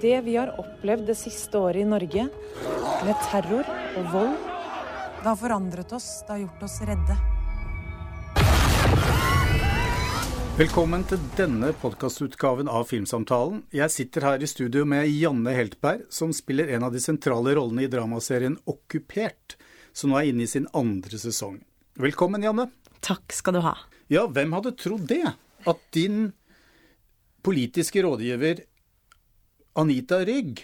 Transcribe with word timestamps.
Det 0.00 0.20
vi 0.20 0.36
har 0.36 0.52
opplevd 0.60 1.06
det 1.06 1.16
siste 1.18 1.58
året 1.58 1.82
i 1.82 1.88
Norge, 1.88 2.26
med 3.04 3.22
terror 3.28 3.68
og 3.98 4.10
vold, 4.12 4.34
det 5.20 5.28
har 5.30 5.38
forandret 5.40 5.94
oss, 5.96 6.08
det 6.26 6.34
har 6.34 6.42
gjort 6.42 6.66
oss 6.66 6.80
redde. 6.88 7.16
Velkommen 10.54 11.02
til 11.10 11.22
denne 11.34 11.72
podkastutgaven 11.80 12.68
av 12.70 12.84
Filmsamtalen. 12.86 13.64
Jeg 13.74 13.90
sitter 13.90 14.28
her 14.28 14.42
i 14.44 14.46
studio 14.46 14.84
med 14.86 15.08
Janne 15.10 15.54
Heltberg, 15.56 16.04
som 16.14 16.30
spiller 16.36 16.70
en 16.76 16.86
av 16.86 16.94
de 16.94 17.02
sentrale 17.02 17.56
rollene 17.58 17.86
i 17.86 17.90
dramaserien 17.90 18.54
Okkupert, 18.70 19.56
som 19.90 20.12
nå 20.12 20.20
er 20.20 20.30
inne 20.30 20.44
i 20.46 20.50
sin 20.50 20.68
andre 20.76 21.18
sesong. 21.18 21.58
Velkommen, 21.98 22.44
Janne. 22.46 22.68
Takk 23.02 23.34
skal 23.34 23.58
du 23.58 23.64
ha. 23.64 23.74
Ja, 24.12 24.28
hvem 24.30 24.54
hadde 24.54 24.76
trodd 24.78 25.08
det? 25.10 25.24
At 25.66 25.82
din 25.96 26.28
politiske 27.44 28.04
rådgiver 28.04 28.62
Anita 29.74 30.20
Rygg 30.22 30.60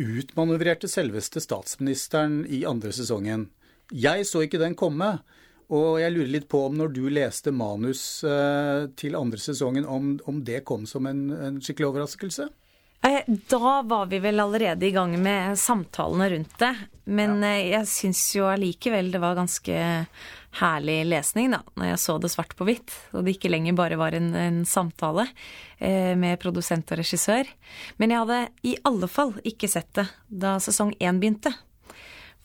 utmanøvrerte 0.00 0.88
selveste 0.88 1.42
statsministeren 1.44 2.38
i 2.48 2.62
andre 2.68 2.88
sesongen. 2.96 3.50
Jeg 3.92 4.24
så 4.24 4.46
ikke 4.46 4.60
den 4.62 4.76
komme. 4.78 5.18
Og 5.66 5.98
jeg 5.98 6.14
lurer 6.14 6.30
litt 6.30 6.46
på 6.48 6.60
om 6.68 6.76
når 6.78 6.92
du 6.94 7.02
leste 7.10 7.50
manus 7.50 8.22
eh, 8.24 8.86
til 8.96 9.16
andre 9.18 9.40
sesongen, 9.42 9.84
om, 9.84 10.12
om 10.30 10.38
det 10.46 10.60
kom 10.68 10.84
som 10.86 11.08
en, 11.10 11.24
en, 11.34 11.56
skikkelig 11.58 11.88
overraskelse? 11.88 12.46
Eh, 13.00 13.22
da 13.26 13.82
var 13.82 14.06
vi 14.06 14.18
vel 14.18 14.40
allerede 14.40 14.86
i 14.86 14.90
gang 14.90 15.22
med 15.22 15.58
samtalene 15.58 16.30
rundt 16.30 16.58
det. 16.58 16.74
Men 17.04 17.42
ja. 17.42 17.52
Eh, 17.52 17.68
jeg 17.70 17.88
syns 17.90 18.22
jo 18.36 18.48
allikevel 18.50 19.12
det 19.12 19.20
var 19.22 19.38
ganske 19.38 19.76
herlig 20.56 20.96
lesning, 21.06 21.50
da, 21.52 21.60
når 21.76 21.90
jeg 21.90 22.00
så 22.00 22.16
det 22.18 22.32
svart 22.32 22.56
på 22.56 22.66
hvitt. 22.66 22.94
Og 23.12 23.26
det 23.26 23.36
ikke 23.36 23.52
lenger 23.52 23.76
bare 23.78 23.98
var 24.00 24.16
en, 24.16 24.32
en 24.34 24.64
samtale 24.66 25.28
eh, 25.78 26.16
med 26.18 26.40
produsent 26.42 26.90
og 26.92 27.02
regissør. 27.02 27.48
Men 28.00 28.14
jeg 28.14 28.24
hadde 28.24 28.42
i 28.66 28.76
alle 28.88 29.10
fall 29.12 29.36
ikke 29.44 29.70
sett 29.70 29.92
det 29.98 30.08
da 30.26 30.56
sesong 30.62 30.94
én 30.98 31.20
begynte. 31.22 31.52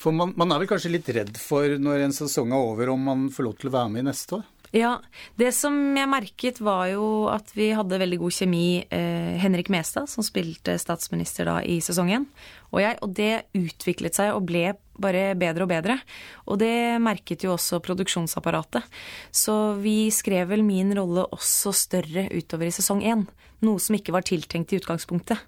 For 0.01 0.13
man, 0.15 0.33
man, 0.35 0.51
er 0.51 0.63
vel 0.63 0.69
kanskje 0.69 0.93
litt 0.95 1.09
redd 1.13 1.35
for 1.37 1.77
når 1.77 2.07
en 2.07 2.15
sesong 2.15 2.53
er 2.53 2.71
over, 2.71 2.89
om 2.89 3.03
man 3.05 3.27
får 3.33 3.45
lov 3.45 3.59
til 3.61 3.69
å 3.69 3.75
være 3.75 3.93
med 3.93 4.03
i 4.03 4.09
neste 4.09 4.39
år? 4.39 4.47
Ja. 4.71 5.01
Det 5.35 5.51
som 5.55 5.75
jeg 5.97 6.07
merket, 6.07 6.61
var 6.63 6.85
jo 6.93 7.27
at 7.31 7.51
vi 7.57 7.71
hadde 7.75 7.99
veldig 7.99 8.21
god 8.21 8.35
kjemi. 8.35 8.65
Eh, 8.87 9.35
Henrik 9.41 9.71
Mestad, 9.73 10.07
som 10.09 10.23
spilte 10.23 10.77
statsminister 10.79 11.49
da 11.49 11.57
i 11.59 11.81
sesongen, 11.83 12.29
og 12.71 12.79
jeg. 12.83 12.97
Og 13.03 13.13
det 13.17 13.31
utviklet 13.57 14.15
seg 14.15 14.31
og 14.35 14.47
ble 14.47 14.71
bare 15.01 15.31
bedre 15.39 15.65
og 15.65 15.71
bedre. 15.71 15.99
Og 16.47 16.61
det 16.61 17.01
merket 17.03 17.43
jo 17.43 17.55
også 17.57 17.81
produksjonsapparatet. 17.83 18.87
Så 19.33 19.75
vi 19.83 20.07
skrev 20.13 20.51
vel 20.53 20.63
min 20.63 20.95
rolle 20.95 21.27
også 21.35 21.75
større 21.75 22.29
utover 22.31 22.69
i 22.69 22.75
sesong 22.75 23.03
én. 23.03 23.27
Noe 23.65 23.81
som 23.81 23.97
ikke 23.97 24.15
var 24.15 24.25
tiltenkt 24.27 24.71
i 24.71 24.79
utgangspunktet. 24.79 25.41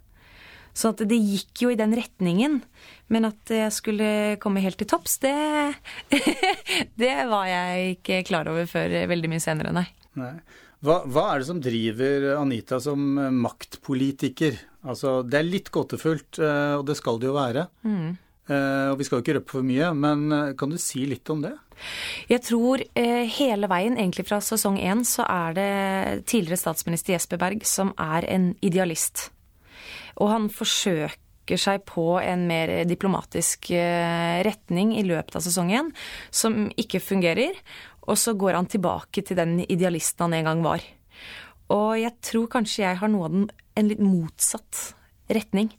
Så 0.74 0.94
at 0.94 1.04
det 1.06 1.20
gikk 1.22 1.66
jo 1.66 1.72
i 1.74 1.78
den 1.80 1.94
retningen. 1.98 2.60
Men 3.14 3.30
at 3.30 3.52
jeg 3.54 3.70
skulle 3.76 4.10
komme 4.42 4.64
helt 4.64 4.80
til 4.82 4.90
topps, 4.90 5.20
det 5.22 5.34
Det 7.02 7.16
var 7.30 7.48
jeg 7.50 7.98
ikke 8.00 8.24
klar 8.28 8.50
over 8.50 8.68
før 8.70 8.98
veldig 9.10 9.32
mye 9.32 9.44
senere, 9.44 9.74
nei. 9.76 9.88
nei. 10.20 10.36
Hva, 10.84 11.00
hva, 11.08 11.30
er 11.32 11.40
det 11.40 11.48
som 11.48 11.62
driver 11.64 12.34
Anita 12.36 12.80
som 12.84 13.00
maktpolitiker? 13.40 14.58
Altså, 14.84 15.22
det 15.24 15.40
er 15.40 15.48
litt 15.48 15.72
gåtefullt, 15.72 16.42
eh, 16.44 16.76
og 16.76 16.86
det 16.90 16.98
skal 17.00 17.20
det 17.22 17.30
jo 17.30 17.36
være. 17.38 17.68
Mm. 17.88 18.10
Eh, 18.52 18.88
og 18.92 18.98
vi 19.00 19.08
skal 19.08 19.20
jo 19.20 19.24
ikke 19.24 19.38
røpe 19.38 19.56
for 19.56 19.68
mye, 19.68 19.94
men 19.96 20.26
eh, 20.36 20.50
kan 20.60 20.74
du 20.74 20.80
si 20.82 21.06
litt 21.08 21.30
om 21.32 21.46
det? 21.46 21.54
Jeg 22.30 22.44
tror 22.46 22.84
hele 22.94 23.68
veien, 23.72 23.96
egentlig 23.98 24.28
fra 24.28 24.38
sesong 24.44 24.76
én, 24.78 25.02
så 25.08 25.26
er 25.26 25.56
det 25.58 25.72
tidligere 26.30 26.62
statsminister 26.62 27.16
Jesper 27.16 27.40
Berg 27.42 27.64
som 27.68 27.96
er 28.00 28.28
en 28.30 28.52
idealist. 28.64 29.30
Og 30.22 30.32
han 30.32 30.50
forsøker 30.54 31.60
seg 31.60 31.84
på 31.90 32.06
en 32.22 32.46
mer 32.48 32.72
diplomatisk 32.88 33.72
eh, 33.76 34.42
retning 34.46 34.94
i 35.00 35.06
løpet 35.08 35.40
av 35.40 35.46
sesongen, 35.46 35.92
som 36.32 36.70
ikke 36.80 37.04
fungerer. 37.04 37.58
Og 38.08 38.20
så 38.20 38.36
går 38.36 38.60
han 38.60 38.70
tilbake 38.72 39.24
til 39.26 39.40
den 39.40 39.58
idealisten 39.66 40.28
han 40.28 40.38
en 40.40 40.50
gang 40.52 40.64
var. 40.66 40.86
Og 41.74 41.96
jeg 42.00 42.16
tror 42.24 42.50
kanskje 42.58 42.84
jeg 42.86 43.00
har 43.00 43.12
noe 43.12 43.28
av 43.28 43.36
den 43.36 43.48
en 43.80 43.90
litt 43.90 44.02
motsatt 44.04 44.94
retning. 45.32 45.72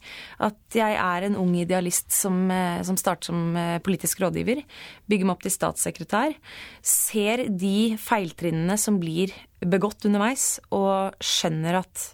At 0.42 0.76
jeg 0.76 0.96
er 0.96 1.26
en 1.26 1.36
ung 1.40 1.52
idealist 1.58 2.12
som, 2.14 2.50
eh, 2.50 2.82
som, 2.86 2.96
starter 2.96 3.30
som 3.30 3.56
eh, 3.56 3.78
politisk 3.84 4.22
rådgiver. 4.24 4.62
Bygger 5.10 5.28
meg 5.28 5.36
opp 5.36 5.44
til 5.44 5.54
statssekretær. 5.54 6.36
Ser 6.82 7.46
de 7.48 7.94
feiltrinnene 8.00 8.78
som 8.80 9.00
blir 9.02 9.34
begått 9.64 10.04
underveis, 10.08 10.58
og 10.74 11.16
skjønner 11.24 11.80
at 11.80 12.08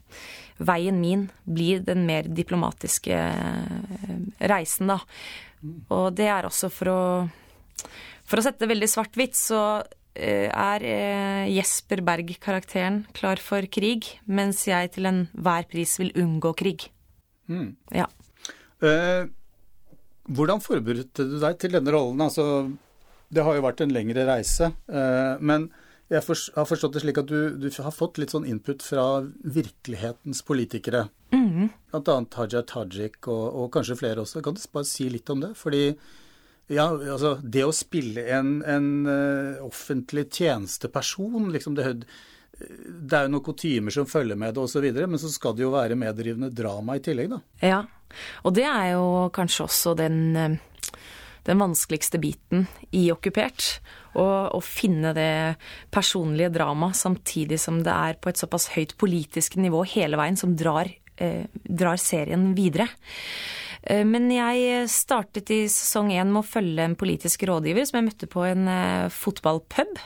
veien 0.60 0.98
min 1.00 1.28
blir 1.48 1.80
den 1.84 2.04
mer 2.08 2.28
diplomatiske 2.28 3.14
eh, 3.14 4.18
reisen, 4.50 4.92
da. 4.92 5.00
Og 5.92 6.10
det 6.16 6.28
er 6.32 6.48
også 6.48 6.72
for 6.72 6.90
å 6.90 7.02
For 8.30 8.38
å 8.38 8.42
sette 8.46 8.62
det 8.62 8.70
veldig 8.70 8.86
svart-hvitt, 8.86 9.34
så 9.34 9.82
er 10.14 10.84
Jesper 11.50 11.98
Berg-karakteren 12.06 13.00
klar 13.10 13.42
for 13.42 13.66
krig, 13.66 14.06
mens 14.22 14.62
jeg 14.68 14.92
til 14.94 15.08
enhver 15.10 15.66
pris 15.66 15.96
vil 15.98 16.12
unngå 16.14 16.52
krig. 16.54 16.86
Mm. 17.50 17.74
Ja. 17.96 18.06
Eh, 18.86 19.26
hvordan 20.30 20.62
forberedte 20.62 21.26
du 21.26 21.36
deg 21.42 21.58
til 21.60 21.74
denne 21.74 21.92
rollen? 21.94 22.22
Altså, 22.22 22.70
det 23.30 23.44
har 23.46 23.56
jo 23.56 23.66
vært 23.66 23.82
en 23.84 23.94
lengre 23.94 24.26
reise, 24.28 24.72
eh, 24.90 25.34
men 25.42 25.68
jeg 26.10 26.24
har 26.24 26.66
forstått 26.66 26.96
det 26.96 27.04
slik 27.04 27.20
at 27.22 27.28
du, 27.30 27.54
du, 27.54 27.68
har 27.70 27.94
fått 27.94 28.18
litt 28.18 28.32
sånn 28.34 28.48
input 28.50 28.82
fra 28.82 29.22
virkelighetens 29.46 30.42
politikere. 30.46 31.04
Mm. 31.30 31.68
Blant 31.92 32.10
annet 32.10 32.38
Haja 32.40 32.64
Tajik 32.66 33.28
og, 33.30 33.44
og, 33.46 33.68
kanskje 33.76 33.98
flere 34.00 34.24
også. 34.24 34.42
Kan 34.42 34.58
du 34.58 34.64
bare 34.74 34.88
si 34.90 35.06
litt 35.12 35.30
om 35.30 35.44
det? 35.44 35.52
Fordi 35.58 35.84
ja, 36.70 36.88
altså, 36.88 37.36
det 37.42 37.62
å 37.62 37.74
spille 37.74 38.26
en, 38.34 38.56
en 38.66 38.90
uh, 39.06 39.62
offentlig 39.62 40.26
tjenesteperson, 40.34 41.46
liksom 41.54 41.78
det, 41.78 41.86
det 42.60 43.16
er 43.16 43.26
jo 43.26 43.32
noen 43.34 43.46
kutymer 43.46 43.94
som 43.94 44.08
følger 44.08 44.38
med 44.38 44.54
det 44.54 44.62
osv., 44.62 44.86
men 45.00 45.20
så 45.20 45.30
skal 45.32 45.56
det 45.56 45.64
jo 45.64 45.74
være 45.74 45.98
meddrivende 45.98 46.52
drama 46.54 46.98
i 46.98 47.04
tillegg, 47.04 47.32
da. 47.32 47.40
Ja, 47.64 47.80
og 48.44 48.56
det 48.58 48.66
er 48.68 48.92
jo 48.94 49.06
kanskje 49.34 49.68
også 49.68 49.96
den 49.98 50.20
uh 50.36 50.58
den 51.42 51.60
vanskeligste 51.60 52.20
biten 52.20 52.66
i 52.96 53.06
Okkupert. 53.12 53.80
Å 54.18 54.60
finne 54.64 55.12
det 55.16 55.56
personlige 55.94 56.52
dramaet 56.54 56.98
samtidig 56.98 57.60
som 57.62 57.80
det 57.86 57.94
er 57.94 58.20
på 58.20 58.32
et 58.32 58.40
såpass 58.40 58.70
høyt 58.74 58.96
politisk 59.00 59.56
nivå 59.60 59.84
hele 59.94 60.18
veien, 60.20 60.36
som 60.36 60.56
drar, 60.58 60.90
eh, 61.16 61.46
drar 61.64 61.96
serien 61.96 62.54
videre. 62.54 62.88
Eh, 63.82 64.04
men 64.04 64.30
jeg 64.30 64.88
startet 64.88 65.50
i 65.50 65.64
sesong 65.66 66.10
én 66.10 66.30
med 66.30 66.42
å 66.42 66.48
følge 66.48 66.84
en 66.84 66.96
politisk 66.96 67.46
rådgiver 67.48 67.86
som 67.86 67.98
jeg 67.98 68.08
møtte 68.10 68.26
på 68.28 68.44
en 68.44 68.68
eh, 68.68 69.08
fotballpub. 69.08 69.98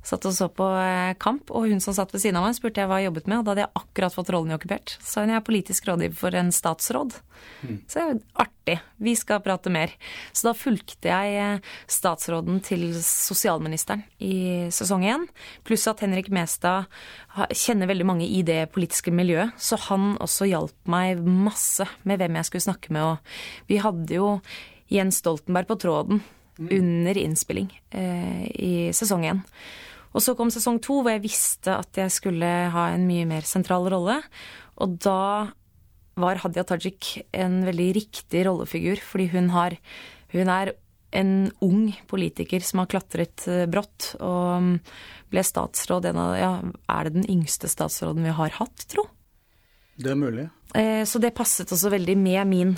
Satt 0.00 0.24
og 0.24 0.32
så 0.32 0.46
på 0.48 0.64
eh, 0.80 1.12
kamp, 1.20 1.50
og 1.52 1.68
hun 1.68 1.82
som 1.84 1.94
satt 1.96 2.12
ved 2.14 2.22
siden 2.22 2.38
av 2.40 2.46
meg, 2.46 2.56
spurte 2.56 2.80
jeg 2.80 2.88
hva 2.88 3.00
jeg 3.00 3.10
jobbet 3.10 3.26
med, 3.28 3.40
og 3.40 3.44
da 3.44 3.52
hadde 3.52 3.64
jeg 3.66 3.82
akkurat 3.82 4.14
fått 4.16 4.30
rollen 4.32 4.52
i 4.52 4.56
Okkupert. 4.56 4.94
Så 4.96 5.12
sa 5.12 5.24
hun 5.24 5.32
jeg 5.34 5.40
er 5.40 5.44
politisk 5.44 5.88
rådgiver 5.90 6.16
for 6.16 6.36
en 6.40 6.52
statsråd. 6.54 7.18
Mm. 7.60 7.76
Så 7.88 8.06
artig, 8.40 8.78
vi 8.96 9.14
skal 9.16 9.42
prate 9.44 9.72
mer. 9.72 9.92
Så 10.32 10.48
da 10.48 10.54
fulgte 10.56 11.12
jeg 11.12 11.36
eh, 11.36 11.68
statsråden 11.90 12.62
til 12.64 12.86
sosialministeren 13.04 14.06
i 14.24 14.70
sesong 14.72 15.04
én, 15.04 15.28
pluss 15.68 15.84
at 15.90 16.00
Henrik 16.04 16.32
Mestad 16.32 16.88
kjenner 17.52 17.90
veldig 17.90 18.08
mange 18.08 18.26
i 18.26 18.40
det 18.46 18.70
politiske 18.74 19.12
miljøet, 19.14 19.52
så 19.60 19.78
han 19.90 20.14
også 20.22 20.48
hjalp 20.48 20.90
meg 20.90 21.20
masse 21.20 21.84
med 22.08 22.20
hvem 22.20 22.40
jeg 22.40 22.48
skulle 22.48 22.66
snakke 22.70 22.96
med, 22.96 23.04
og 23.04 23.68
vi 23.70 23.78
hadde 23.84 24.16
jo 24.16 24.32
Jens 24.90 25.20
Stoltenberg 25.20 25.68
på 25.68 25.78
tråden 25.84 26.24
mm. 26.58 26.72
under 26.80 27.20
innspilling 27.20 27.70
eh, 27.94 28.48
i 28.50 28.72
sesong 28.96 29.28
én. 29.28 29.44
Og 30.10 30.24
så 30.24 30.34
kom 30.38 30.50
sesong 30.50 30.80
to, 30.82 31.00
hvor 31.04 31.14
jeg 31.14 31.24
visste 31.24 31.76
at 31.76 31.98
jeg 31.98 32.10
skulle 32.12 32.50
ha 32.74 32.88
en 32.94 33.06
mye 33.06 33.28
mer 33.30 33.46
sentral 33.46 33.86
rolle. 33.92 34.18
Og 34.82 34.96
da 35.02 35.50
var 36.20 36.40
Hadia 36.42 36.64
Tajik 36.66 37.20
en 37.36 37.62
veldig 37.66 37.90
riktig 37.96 38.44
rollefigur, 38.48 39.02
fordi 39.02 39.30
hun 39.36 39.50
har 39.54 39.78
Hun 40.30 40.46
er 40.46 40.76
en 41.10 41.50
ung 41.58 41.88
politiker 42.06 42.62
som 42.62 42.78
har 42.78 42.86
klatret 42.86 43.42
eh, 43.50 43.64
brått, 43.66 44.12
og 44.22 44.62
mm, 44.62 44.76
ble 45.32 45.42
statsråd 45.42 46.06
en 46.06 46.20
av 46.22 46.36
Ja, 46.38 46.50
er 46.86 47.08
det 47.08 47.16
den 47.16 47.26
yngste 47.26 47.66
statsråden 47.66 48.22
vi 48.22 48.34
har 48.36 48.54
hatt, 48.60 48.84
tro? 48.86 49.08
Det 49.98 50.12
er 50.12 50.20
mulig. 50.20 50.46
Eh, 50.78 51.02
så 51.02 51.18
det 51.18 51.34
passet 51.34 51.72
også 51.74 51.90
veldig 51.90 52.14
med 52.14 52.46
min, 52.46 52.76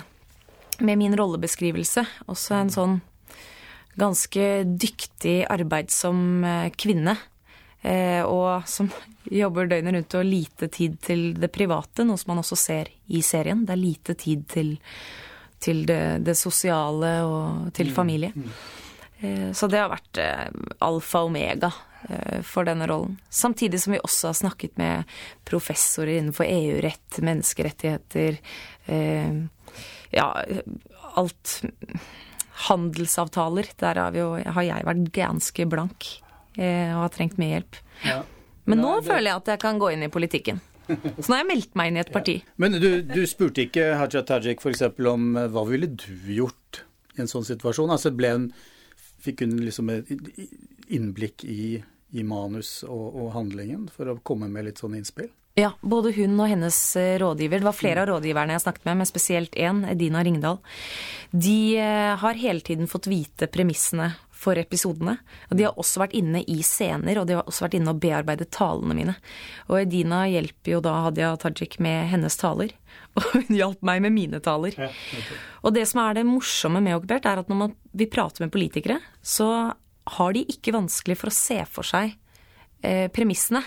med 0.81 0.97
min 0.97 1.13
rollebeskrivelse. 1.13 2.07
Også 2.25 2.57
en 2.57 2.73
sånn 2.73 2.97
ganske 3.99 4.47
dyktig 4.63 5.43
arbeidsom 5.51 6.43
eh, 6.43 6.69
kvinne. 6.77 7.15
Eh, 7.81 8.21
og 8.23 8.67
som 8.69 8.89
jobber 9.41 9.69
døgnet 9.71 9.97
rundt 9.97 10.17
og 10.19 10.27
lite 10.27 10.69
tid 10.73 10.99
til 11.03 11.25
det 11.39 11.51
private, 11.53 12.05
noe 12.07 12.19
som 12.19 12.33
man 12.33 12.43
også 12.43 12.59
ser 12.59 12.91
i 13.07 13.23
serien. 13.25 13.65
Det 13.67 13.75
er 13.75 13.83
lite 13.83 14.17
tid 14.19 14.45
til, 14.51 14.75
til 15.63 15.83
det, 15.89 16.03
det, 16.25 16.37
sosiale 16.39 17.15
og 17.27 17.73
til 17.75 17.91
mm, 17.91 17.95
familie. 17.95 18.33
Mm. 18.35 18.53
Så 19.55 19.69
det 19.71 19.79
har 19.79 19.87
vært 19.87 20.19
alfa 20.83 21.21
og 21.23 21.29
omega 21.29 21.69
eh, 22.09 22.41
for 22.43 22.67
denne 22.67 22.87
rollen. 22.89 23.15
Samtidig 23.31 23.79
som 23.79 23.95
vi 23.95 24.01
også 24.03 24.33
har 24.33 24.35
snakket 24.35 24.75
med 24.81 25.13
professorer 25.47 26.17
innenfor 26.17 26.49
EU-rett, 26.49 27.21
menneskerettigheter, 27.23 28.41
eh, 28.91 29.37
ja, 30.11 30.27
alt 31.15 31.55
Handelsavtaler. 32.67 33.71
Der 33.81 33.99
har, 34.01 34.17
jo, 34.17 34.35
har 34.37 34.67
jeg 34.67 34.85
vært 34.89 35.09
ganske 35.15 35.65
blank 35.69 36.11
og 36.53 36.99
har 36.99 37.09
trengt 37.09 37.39
mye 37.41 37.55
hjelp. 37.55 37.77
Ja. 38.05 38.19
Men 38.69 38.83
nå 38.83 38.91
det... 38.99 39.07
føler 39.07 39.31
jeg 39.31 39.41
at 39.41 39.51
jeg 39.55 39.61
kan 39.63 39.79
gå 39.81 39.89
inn 39.95 40.05
i 40.05 40.11
politikken. 40.13 40.59
Så 40.87 41.29
nå 41.29 41.35
har 41.35 41.41
jeg 41.43 41.49
meldt 41.49 41.77
meg 41.79 41.89
inn 41.89 41.97
i 41.97 42.03
et 42.03 42.11
parti. 42.13 42.35
Ja. 42.41 42.55
Men 42.61 42.77
du, 42.81 42.89
du, 43.07 43.21
spurte 43.29 43.65
ikke 43.65 43.93
Haja 43.99 44.23
Tajik 44.27 44.63
f.eks. 44.63 44.83
om 45.09 45.33
hva 45.53 45.63
ville 45.69 45.89
du 45.89 46.11
gjort 46.35 46.83
i 47.15 47.23
en 47.23 47.31
sånn 47.31 47.47
situasjon? 47.47 47.93
Altså 47.93 48.13
hun 48.13 48.51
Fikk 49.23 49.45
hun 49.45 49.55
liksom 49.63 49.87
et 49.93 50.09
innblikk 50.91 51.45
i, 51.47 51.77
i 52.11 52.23
manus 52.27 52.81
og, 52.83 53.05
og, 53.15 53.29
handlingen 53.37 53.85
for 53.87 54.11
å 54.11 54.17
komme 54.19 54.49
med 54.51 54.67
litt 54.67 54.81
sånn 54.83 54.97
innspill? 54.97 55.29
Ja, 55.53 55.75
både 55.85 56.09
hun 56.15 56.33
og 56.41 56.49
hennes 56.49 56.77
eh, 56.97 57.15
rådgiver. 57.21 57.61
Det 57.61 57.67
var 57.67 57.77
flere 57.77 58.01
av 58.01 58.09
rådgiverne 58.09 58.55
jeg 58.55 58.63
snakket 58.63 58.87
med, 58.87 58.97
men 58.97 59.09
spesielt 59.09 59.53
én, 59.53 59.83
Edina 59.85 60.23
Ringdal. 60.25 60.57
De 61.29 61.77
eh, 61.77 62.13
har 62.17 62.39
hele 62.41 62.63
tiden 62.65 62.89
fått 62.89 63.05
vite 63.11 63.45
premissene 63.53 64.15
for 64.33 64.57
episodene. 64.57 65.19
Og 65.51 65.59
de 65.59 65.67
har 65.67 65.77
også 65.77 66.01
vært 66.01 66.17
inne 66.17 66.41
i 66.49 66.57
scener, 66.65 67.21
og 67.21 67.29
de 67.29 67.37
har 67.37 67.45
også 67.45 67.67
vært 67.67 67.77
inne 67.77 67.93
og 67.93 68.01
bearbeidet 68.01 68.49
talene 68.55 68.97
mine. 68.97 69.15
Og 69.69 69.83
Edina 69.83 70.23
hjelper 70.31 70.73
jo 70.73 70.81
da 70.89 70.97
Hadia 71.05 71.31
Tajik 71.45 71.77
med 71.83 72.09
hennes 72.15 72.39
taler. 72.41 72.73
Og 73.21 73.29
hun 73.35 73.53
hjalp 73.53 73.85
meg 73.85 74.01
med 74.01 74.17
mine 74.17 74.41
taler. 74.41 74.73
Ja, 74.73 74.89
okay. 74.89 75.39
Og 75.61 75.77
det 75.77 75.85
som 75.89 76.01
er 76.01 76.17
det 76.17 76.25
morsomme 76.25 76.81
med 76.81 76.97
Okkupert, 76.97 77.29
er 77.29 77.43
at 77.43 77.49
når 77.51 77.59
man, 77.59 77.75
vi 77.93 78.09
prater 78.09 78.41
med 78.41 78.53
politikere, 78.53 78.97
så 79.21 79.47
har 80.17 80.33
de 80.33 80.47
ikke 80.49 80.73
vanskelig 80.73 81.21
for 81.21 81.29
å 81.29 81.37
se 81.37 81.59
for 81.69 81.85
seg 81.85 82.17
eh, 82.81 83.05
premissene. 83.13 83.61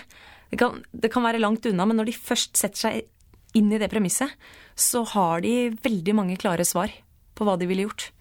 Det 0.51 0.59
kan, 0.59 0.81
det 0.91 1.11
kan 1.13 1.25
være 1.25 1.41
langt 1.43 1.65
unna, 1.69 1.87
men 1.87 1.99
når 1.99 2.11
de 2.11 2.17
først 2.17 2.57
setter 2.59 2.83
seg 2.87 3.57
inn 3.57 3.71
i 3.73 3.79
det 3.81 3.89
premisset, 3.91 4.31
så 4.77 5.03
har 5.15 5.41
de 5.43 5.71
veldig 5.83 6.15
mange 6.15 6.37
klare 6.39 6.65
svar 6.67 6.91
på 7.37 7.47
hva 7.47 7.57
de 7.59 7.67
ville 7.69 7.87
gjort. 7.87 8.11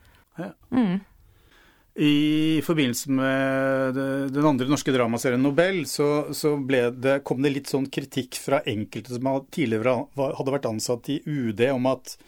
Ja. 0.40 0.50
Mm. 0.74 0.98
I 1.96 2.60
forbindelse 2.60 3.12
med 3.16 3.96
den 4.34 4.46
andre 4.46 4.68
norske 4.68 4.92
dramaserien 4.92 5.40
Nobel, 5.40 5.86
så, 5.88 6.28
så 6.36 6.52
det, 6.92 7.22
kom 7.24 7.40
det 7.40 7.54
litt 7.54 7.72
sånn 7.72 7.86
kritikk 7.88 8.36
fra 8.36 8.60
enkelte 8.68 9.16
som 9.16 9.30
tidligere 9.48 9.94
hadde 10.12 10.52
vært 10.52 10.68
ansatt 10.68 11.08
i 11.14 11.22
UD, 11.24 11.62
om 11.72 11.88
at 11.94 12.18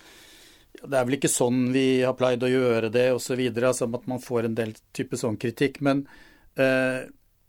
det 0.79 0.95
er 0.95 1.05
vel 1.05 1.19
ikke 1.19 1.31
sånn 1.33 1.67
vi 1.75 2.01
har 2.01 2.17
pleid 2.17 2.45
å 2.47 2.51
gjøre 2.51 2.89
det, 2.95 3.11
osv. 3.13 3.43
Altså 3.59 3.91
at 3.99 4.09
man 4.09 4.23
får 4.23 4.49
en 4.49 4.57
del 4.57 4.73
type 4.97 5.19
sånn 5.21 5.37
kritikk. 5.41 5.83
Men 5.85 6.05
eh, 6.57 7.03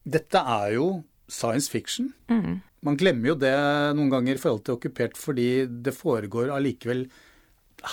dette 0.04 0.42
er 0.60 0.74
jo 0.76 0.88
science 1.32 1.72
fiction. 1.72 2.12
Mm. 2.32 2.60
Man 2.86 2.98
glemmer 3.00 3.34
jo 3.34 3.40
det 3.40 3.56
noen 3.98 4.12
ganger 4.12 4.38
i 4.38 4.42
forhold 4.42 4.64
til 4.66 4.78
okkupert, 4.78 5.18
fordi 5.20 5.50
det 5.70 5.96
foregår 5.96 6.52
allikevel 6.56 7.08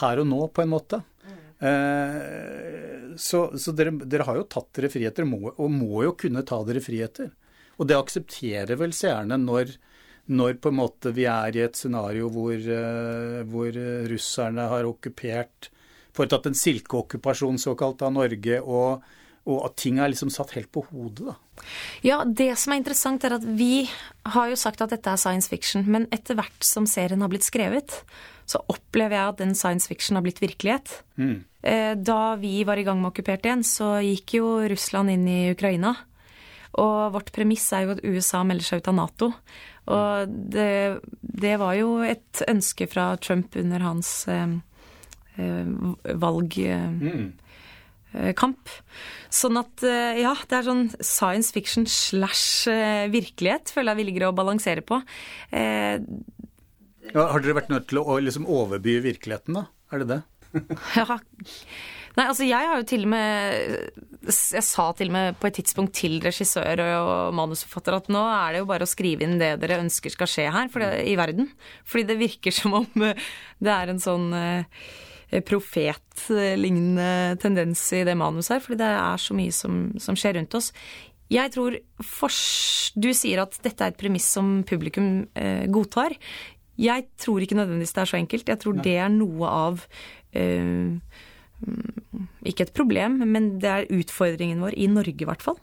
her 0.00 0.22
og 0.22 0.28
nå, 0.30 0.40
på 0.54 0.64
en 0.64 0.72
måte. 0.72 1.02
Eh, 1.58 3.16
så, 3.16 3.40
så 3.58 3.72
dere, 3.72 3.94
dere, 4.04 4.26
har 4.28 4.38
jo 4.38 4.46
tatt 4.50 4.70
dere 4.76 4.90
friheter, 4.92 5.26
må, 5.28 5.50
og 5.54 5.72
må 5.72 6.04
jo 6.04 6.14
kunne 6.18 6.44
ta 6.46 6.60
dere 6.68 6.82
friheter. 6.84 7.32
Og 7.76 7.88
det 7.88 7.98
aksepterer 7.98 8.78
vel 8.80 8.94
seerne 8.96 9.38
når, 9.40 9.74
når 10.32 10.58
på 10.62 10.72
en 10.72 10.78
måte 10.80 11.12
vi 11.16 11.26
er 11.30 11.56
i 11.56 11.64
et 11.64 11.78
scenario 11.78 12.30
hvor, 12.32 12.54
eh, 12.56 13.40
hvor 13.48 13.80
russerne 14.12 14.68
har 14.72 14.88
okkupert 14.88 15.72
Foretatt 16.16 16.46
en 16.48 16.56
silkeokkupasjon 16.56 17.58
såkalt 17.60 18.00
av 18.06 18.14
Norge, 18.14 18.60
og, 18.64 19.02
og 19.46 19.66
at 19.68 19.76
ting 19.78 20.00
er 20.02 20.10
liksom 20.10 20.30
satt 20.34 20.56
helt 20.56 20.72
på 20.74 20.82
hodet, 20.90 21.30
da. 21.30 21.36
Ja, 22.04 22.20
det 22.26 22.50
som 22.60 22.74
er 22.74 22.80
interessant, 22.82 23.24
er 23.24 23.38
at 23.38 23.44
vi 23.58 23.86
har 24.34 24.50
jo 24.50 24.58
sagt 24.60 24.82
at 24.84 24.92
dette 24.92 25.12
er 25.12 25.20
science 25.20 25.48
fiction, 25.48 25.86
men 25.88 26.08
etter 26.14 26.36
hvert 26.38 26.66
som 26.66 26.88
serien 26.90 27.22
har 27.24 27.30
blitt 27.32 27.46
skrevet, 27.46 28.02
så 28.46 28.60
opplever 28.70 29.16
jeg 29.16 29.32
at 29.32 29.40
den 29.40 29.54
science 29.58 29.88
fiction 29.90 30.18
har 30.18 30.26
blitt 30.26 30.42
virkelighet. 30.42 31.00
Mm. 31.16 31.38
Da 32.06 32.20
vi 32.38 32.60
var 32.66 32.78
i 32.78 32.84
gang 32.86 33.00
med 33.00 33.10
okkupert 33.10 33.46
igjen, 33.46 33.64
så 33.66 33.96
gikk 34.04 34.36
jo 34.38 34.50
Russland 34.70 35.10
inn 35.10 35.24
i 35.30 35.40
Ukraina. 35.54 35.96
Og 36.76 37.14
vårt 37.14 37.32
premiss 37.34 37.64
er 37.74 37.86
jo 37.86 37.96
at 37.96 38.04
USA 38.04 38.42
melder 38.46 38.68
seg 38.68 38.82
ut 38.82 38.90
av 38.92 38.98
Nato. 38.98 39.30
Og 39.86 40.36
det, 40.52 41.00
det 41.20 41.56
var 41.62 41.76
jo 41.78 41.98
et 42.04 42.42
ønske 42.50 42.88
fra 42.90 43.12
Trump 43.22 43.56
under 43.58 43.84
hans 43.86 44.10
eh, 44.28 44.56
eh. 45.38 45.66
Mm. 45.66 47.32
Eh, 48.14 48.44
sånn 49.34 49.60
at 49.60 49.84
ja, 50.16 50.32
det 50.48 50.58
er 50.58 50.68
sånn 50.68 50.86
science 51.00 51.52
fiction 51.52 51.88
slash 51.90 52.70
virkelighet, 53.12 53.72
føler 53.74 53.92
jeg 53.92 54.00
vi 54.00 54.06
ligger 54.10 54.28
og 54.30 54.38
balanserer 54.38 54.84
på. 54.86 55.00
Eh, 55.50 55.98
ja, 57.12 57.26
har 57.32 57.42
dere 57.42 57.58
vært 57.60 57.72
nødt 57.72 57.90
til 57.90 58.00
å 58.02 58.18
liksom 58.22 58.48
overby 58.50 58.98
virkeligheten, 59.04 59.60
da? 59.60 59.66
Er 59.92 60.02
det 60.02 60.08
det? 60.14 60.22
ja. 60.98 61.18
Nei, 62.16 62.24
altså 62.30 62.46
jeg 62.48 62.68
har 62.70 62.80
jo 62.80 62.86
til 62.88 63.02
og 63.04 63.10
med 63.12 63.66
Jeg 64.24 64.64
sa 64.64 64.86
til 64.96 65.10
og 65.10 65.14
med 65.18 65.36
på 65.40 65.50
et 65.50 65.58
tidspunkt 65.58 65.92
til 65.98 66.16
regissør 66.24 66.80
og 66.86 67.34
manusforfatter 67.36 67.98
at 67.98 68.08
nå 68.12 68.22
er 68.24 68.54
det 68.54 68.62
jo 68.62 68.68
bare 68.70 68.86
å 68.86 68.90
skrive 68.90 69.26
inn 69.26 69.36
det 69.42 69.52
dere 69.60 69.82
ønsker 69.82 70.14
skal 70.14 70.30
skje 70.30 70.46
her 70.54 70.70
det, 70.72 70.88
i 71.12 71.16
verden. 71.18 71.50
Fordi 71.84 72.06
det 72.08 72.16
virker 72.22 72.56
som 72.56 72.78
om 72.80 72.88
det 72.96 73.74
er 73.74 73.92
en 73.92 74.00
sånn 74.02 74.32
eh, 74.36 74.86
profetlignende 75.46 77.36
tendens 77.42 77.82
i 77.96 78.04
det 78.06 78.14
manuset 78.18 78.56
her. 78.56 78.64
Fordi 78.64 78.80
det 78.80 78.90
er 78.94 79.22
så 79.22 79.36
mye 79.36 79.54
som, 79.54 79.80
som 80.02 80.18
skjer 80.18 80.38
rundt 80.38 80.56
oss. 80.58 80.72
Jeg 81.32 81.50
tror 81.54 81.78
Du 82.96 83.08
sier 83.14 83.42
at 83.42 83.56
dette 83.64 83.82
er 83.82 83.92
et 83.92 83.98
premiss 83.98 84.28
som 84.36 84.60
publikum 84.66 85.26
eh, 85.34 85.66
godtar. 85.66 86.14
Jeg 86.76 87.06
tror 87.18 87.42
ikke 87.42 87.56
nødvendigvis 87.58 87.94
det 87.96 88.02
er 88.02 88.10
så 88.12 88.18
enkelt. 88.20 88.48
Jeg 88.48 88.60
tror 88.62 88.76
Nei. 88.76 88.84
det 88.84 88.96
er 89.02 89.12
noe 89.12 89.50
av 89.50 89.86
eh, 90.36 90.96
Ikke 92.46 92.66
et 92.68 92.74
problem, 92.76 93.18
men 93.26 93.56
det 93.60 93.72
er 93.72 93.90
utfordringen 93.96 94.62
vår, 94.62 94.76
i 94.76 94.86
Norge 94.92 95.24
i 95.24 95.28
hvert 95.28 95.42
fall. 95.42 95.58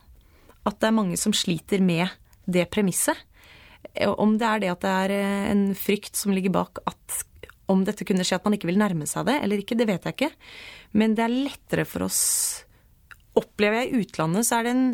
At 0.67 0.79
det 0.81 0.89
er 0.89 0.99
mange 0.99 1.19
som 1.19 1.35
sliter 1.35 1.83
med 1.83 2.11
det 2.45 2.67
premisset. 2.73 3.17
Om 4.03 4.37
det 4.39 4.47
er 4.47 4.63
det 4.63 4.71
at 4.73 4.83
det 4.83 4.95
er 5.05 5.15
eh, 5.19 5.51
en 5.53 5.63
frykt 5.77 6.17
som 6.19 6.35
ligger 6.35 6.53
bak 6.55 6.83
at 6.89 7.23
om 7.71 7.83
dette 7.87 8.05
kunne 8.07 8.25
skje 8.27 8.39
at 8.39 8.45
man 8.47 8.57
ikke 8.57 8.69
vil 8.69 8.79
nærme 8.81 9.07
seg 9.09 9.27
det 9.29 9.39
eller 9.43 9.63
ikke, 9.63 9.77
det 9.79 9.87
vet 9.89 10.07
jeg 10.07 10.17
ikke. 10.17 10.31
Men 10.99 11.17
det 11.17 11.25
er 11.25 11.35
lettere 11.49 11.87
for 11.89 12.09
oss 12.09 12.21
Opplever 13.33 13.81
jeg 13.81 13.89
i 13.89 14.01
utlandet, 14.03 14.45
så 14.45 14.59
er 14.59 14.67
det 14.67 14.71
en, 14.75 14.89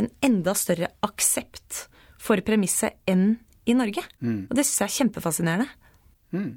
en 0.00 0.06
enda 0.24 0.54
større 0.56 0.88
aksept 1.04 1.82
for 2.16 2.40
premisset 2.40 2.96
enn 3.04 3.34
i 3.68 3.74
Norge. 3.76 4.00
Mm. 4.24 4.46
Og 4.48 4.54
det 4.56 4.64
syns 4.64 4.80
jeg 4.80 4.86
er 4.86 4.94
kjempefascinerende. 4.94 5.66
Mm. 6.32 6.54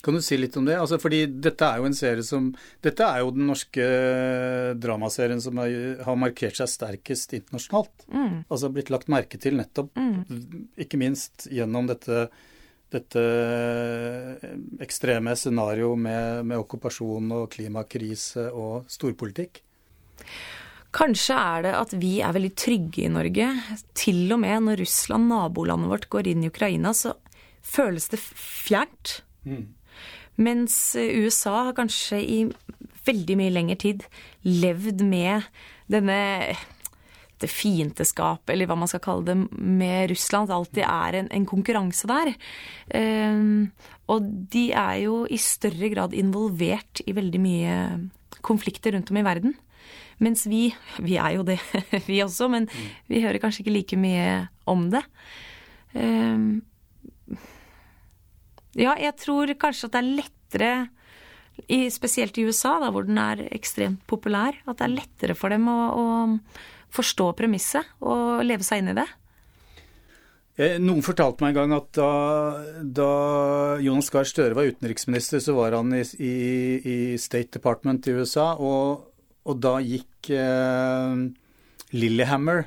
Kan 0.00 0.16
du 0.16 0.22
si 0.24 0.38
litt 0.38 0.56
om 0.56 0.64
det? 0.64 0.78
Altså, 0.80 0.96
fordi 1.00 1.24
dette 1.44 1.66
er 1.66 1.80
jo 1.80 1.88
en 1.88 1.96
serie 1.96 2.24
som 2.24 2.46
Dette 2.84 3.04
er 3.04 3.20
jo 3.20 3.32
den 3.36 3.50
norske 3.50 3.88
dramaserien 4.80 5.42
som 5.44 5.60
har, 5.60 5.74
har 6.06 6.16
markert 6.20 6.56
seg 6.56 6.70
sterkest 6.72 7.34
internasjonalt. 7.36 8.06
Mm. 8.08 8.38
Altså 8.46 8.72
blitt 8.72 8.92
lagt 8.92 9.10
merke 9.12 9.40
til 9.40 9.58
nettopp, 9.60 9.92
mm. 9.98 10.70
ikke 10.86 11.00
minst 11.00 11.50
gjennom 11.52 11.90
dette, 11.90 12.28
dette 12.90 13.24
ekstreme 14.82 15.34
scenarioet 15.38 16.00
med, 16.06 16.46
med 16.50 16.62
okkupasjon 16.62 17.30
og 17.36 17.50
klimakrise 17.52 18.48
og 18.50 18.88
storpolitikk. 18.90 19.62
Kanskje 20.90 21.36
er 21.38 21.66
det 21.68 21.74
at 21.78 21.92
vi 22.02 22.16
er 22.18 22.34
veldig 22.34 22.52
trygge 22.58 23.04
i 23.06 23.12
Norge. 23.12 23.50
Til 23.94 24.24
og 24.34 24.40
med 24.42 24.66
når 24.66 24.80
Russland, 24.82 25.28
nabolandet 25.30 25.92
vårt, 25.92 26.08
går 26.10 26.32
inn 26.32 26.42
i 26.42 26.50
Ukraina, 26.50 26.90
så 26.96 27.14
føles 27.62 28.10
det 28.10 28.18
fjernt. 28.18 29.20
Mm. 29.46 29.68
Mens 30.40 30.74
USA 30.96 31.68
har 31.68 31.76
kanskje 31.78 32.18
i 32.18 32.40
veldig 33.06 33.36
mye 33.38 33.54
lengre 33.54 33.78
tid 33.80 34.04
levd 34.46 35.04
med 35.06 35.46
denne 35.90 36.18
det 37.42 37.50
fiendteskapet, 37.52 38.52
eller 38.54 38.68
hva 38.68 38.76
man 38.78 38.90
skal 38.90 39.02
kalle 39.04 39.26
det, 39.26 39.36
med 39.56 40.10
Russland. 40.12 40.50
Det 40.50 40.56
alltid 40.56 40.84
er 40.86 41.18
en, 41.20 41.30
en 41.36 41.48
konkurranse 41.48 42.10
der. 42.10 42.32
Um, 42.94 43.70
og 44.10 44.28
de 44.52 44.70
er 44.76 45.02
jo 45.04 45.24
i 45.30 45.38
større 45.40 45.90
grad 45.92 46.16
involvert 46.18 47.02
i 47.06 47.14
veldig 47.16 47.42
mye 47.42 47.76
konflikter 48.46 48.96
rundt 48.96 49.12
om 49.12 49.20
i 49.20 49.26
verden. 49.26 49.56
Mens 50.20 50.44
vi 50.46 50.68
Vi 51.00 51.16
er 51.16 51.38
jo 51.38 51.44
det, 51.46 51.58
vi 52.10 52.20
også, 52.22 52.48
men 52.52 52.68
vi 53.08 53.22
hører 53.24 53.40
kanskje 53.40 53.64
ikke 53.64 53.76
like 53.76 54.00
mye 54.00 54.48
om 54.68 54.90
det. 54.92 55.04
Um, 55.94 56.62
ja, 58.78 58.94
jeg 59.00 59.16
tror 59.18 59.50
kanskje 59.58 59.88
at 59.88 59.96
det 59.96 60.00
er 60.00 60.16
lettere 60.20 60.72
i, 61.66 61.88
spesielt 61.92 62.38
i 62.38 62.44
USA, 62.46 62.76
da, 62.82 62.90
hvor 62.92 63.06
den 63.08 63.18
er 63.20 63.42
ekstremt 63.50 64.04
populær, 64.08 64.56
at 64.66 64.78
det 64.78 64.86
er 64.86 64.94
lettere 64.94 65.36
for 65.38 65.52
dem 65.52 65.66
å, 65.68 65.78
å 65.90 66.04
forstå 66.94 67.32
premisset 67.38 67.86
og 68.00 68.44
leve 68.46 68.66
seg 68.66 68.82
inn 68.82 68.92
i 68.92 68.98
det. 68.98 69.06
Eh, 70.60 70.76
noen 70.82 71.04
fortalte 71.04 71.44
meg 71.44 71.54
en 71.54 71.60
gang 71.60 71.76
at 71.78 71.88
da, 71.96 72.10
da 72.82 73.10
Jonas 73.80 74.10
Gahr 74.12 74.28
Støre 74.28 74.56
var 74.58 74.68
utenriksminister, 74.68 75.40
så 75.40 75.54
var 75.56 75.78
han 75.78 75.94
i, 75.96 76.02
i, 76.18 76.34
i 76.80 76.96
State 77.20 77.54
Department 77.56 78.10
i 78.10 78.16
USA, 78.18 78.52
og, 78.58 79.06
og 79.48 79.62
da 79.62 79.78
gikk 79.80 80.32
eh, 80.36 81.24
Lillehammer 81.96 82.66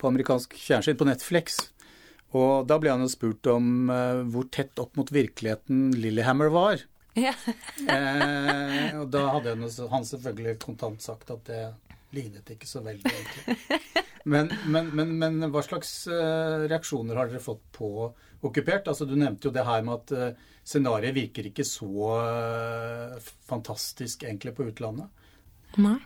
på 0.00 0.10
amerikansk 0.10 0.56
fjernsyn, 0.58 0.98
på 1.00 1.08
Netflix. 1.08 1.62
Og 2.36 2.68
da 2.70 2.78
ble 2.78 2.92
han 2.92 3.02
jo 3.02 3.10
spurt 3.10 3.46
om 3.50 3.90
eh, 3.90 4.22
hvor 4.30 4.46
tett 4.52 4.78
opp 4.82 4.98
mot 4.98 5.08
virkeligheten 5.10 5.90
Lillehammer 5.96 6.52
var. 6.54 6.84
Ja. 7.18 7.32
eh, 7.90 9.00
og 9.00 9.08
da 9.10 9.24
hadde 9.34 9.56
han 9.90 10.06
selvfølgelig 10.06 10.60
kontant 10.62 11.02
sagt 11.02 11.32
at 11.34 11.48
det 11.48 11.62
lignet 12.16 12.54
ikke 12.54 12.68
så 12.68 12.82
veldig, 12.84 13.10
egentlig. 13.10 13.76
Men, 14.28 14.50
men, 14.68 14.90
men, 14.92 15.14
men 15.16 15.46
hva 15.48 15.62
slags 15.64 15.92
uh, 16.10 16.66
reaksjoner 16.68 17.16
har 17.16 17.30
dere 17.30 17.40
fått 17.40 17.62
på 17.72 17.88
okkupert? 18.44 18.90
Altså, 18.90 19.06
du 19.08 19.14
nevnte 19.16 19.48
jo 19.48 19.54
det 19.54 19.64
her 19.64 19.80
med 19.86 19.94
at 19.96 20.12
uh, 20.12 20.50
scenarioet 20.66 21.16
virker 21.16 21.48
ikke 21.48 21.64
så 21.64 21.88
uh, 22.20 23.30
fantastisk 23.48 24.26
egentlig 24.28 24.52
på 24.58 24.68
utlandet. 24.68 25.08
Nei. 25.80 25.96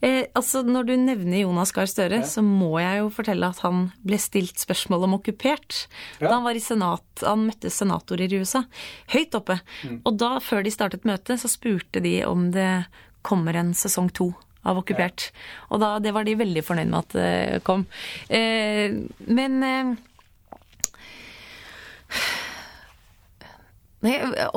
Eh, 0.00 0.24
altså 0.38 0.62
Når 0.64 0.86
du 0.88 0.92
nevner 0.96 1.42
Jonas 1.42 1.74
Gahr 1.76 1.88
Støre, 1.90 2.22
ja. 2.22 2.26
så 2.26 2.42
må 2.44 2.72
jeg 2.80 3.02
jo 3.02 3.10
fortelle 3.12 3.50
at 3.52 3.60
han 3.66 3.90
ble 4.06 4.16
stilt 4.22 4.62
spørsmål 4.62 5.04
om 5.06 5.18
okkupert 5.18 5.82
ja. 6.20 6.28
da 6.28 6.32
han 6.38 6.46
var 6.46 6.56
i 6.56 6.62
senat. 6.64 7.04
Han 7.20 7.44
møtte 7.50 7.72
senatorer 7.74 8.32
i 8.32 8.40
USA. 8.40 8.64
Høyt 9.12 9.36
oppe. 9.36 9.60
Mm. 9.84 10.00
Og 10.08 10.16
da, 10.20 10.32
før 10.44 10.64
de 10.64 10.72
startet 10.74 11.04
møtet, 11.08 11.42
så 11.42 11.50
spurte 11.52 12.02
de 12.04 12.20
om 12.24 12.48
det 12.54 12.86
kommer 13.26 13.58
en 13.60 13.74
sesong 13.76 14.08
to 14.16 14.32
av 14.68 14.80
okkupert. 14.82 15.30
Ja. 15.30 15.66
Og 15.70 15.82
da, 15.82 15.94
det 16.02 16.12
var 16.16 16.28
de 16.28 16.36
veldig 16.40 16.64
fornøyd 16.66 16.92
med 16.92 17.00
at 17.00 17.16
det 17.16 17.64
kom. 17.66 17.86
Eh, 18.28 19.00
men 19.30 19.62
eh, 19.64 19.96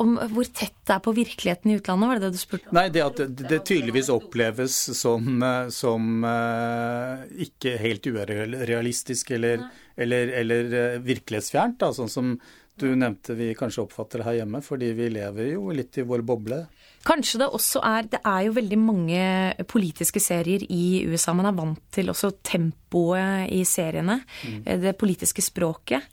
om 0.00 0.16
Hvor 0.32 0.46
tett 0.48 0.72
det 0.88 0.94
er 0.94 1.02
på 1.04 1.12
virkeligheten 1.16 1.70
i 1.70 1.76
utlandet, 1.76 2.08
var 2.08 2.18
det 2.18 2.28
det 2.28 2.36
du 2.36 2.40
spurte 2.40 2.70
om? 2.70 2.76
Nei, 2.78 2.88
det 2.92 3.02
at 3.04 3.20
det, 3.20 3.48
det 3.50 3.60
tydeligvis 3.68 4.08
oppleves 4.12 4.76
som, 4.96 5.28
eh, 5.44 5.68
som 5.72 6.24
eh, 6.28 7.24
ikke 7.46 7.76
helt 7.80 8.08
urealistisk 8.08 9.34
eller, 9.36 9.66
eller, 9.96 10.32
eller 10.40 10.72
uh, 10.72 11.02
virkelighetsfjernt. 11.04 11.78
Da, 11.82 11.92
sånn 11.96 12.12
som 12.12 12.34
du 12.80 12.88
nevnte 12.98 13.36
vi 13.38 13.52
kanskje 13.56 13.84
oppfatter 13.84 14.20
det 14.20 14.28
her 14.28 14.40
hjemme, 14.40 14.60
fordi 14.64 14.90
vi 14.96 15.12
lever 15.14 15.52
jo 15.52 15.68
litt 15.76 16.00
i 16.00 16.06
vår 16.08 16.24
boble. 16.26 16.64
Kanskje 17.04 17.42
det 17.42 17.50
også 17.52 17.82
er 17.84 18.06
Det 18.08 18.20
er 18.24 18.46
jo 18.46 18.54
veldig 18.56 18.78
mange 18.80 19.24
politiske 19.68 20.20
serier 20.22 20.64
i 20.72 21.04
USA. 21.08 21.34
Man 21.36 21.50
er 21.50 21.56
vant 21.56 21.82
til 21.92 22.08
også 22.12 22.32
tempoet 22.42 23.52
i 23.52 23.64
seriene. 23.68 24.22
Mm. 24.44 24.80
Det 24.82 24.96
politiske 24.96 25.44
språket. 25.44 26.08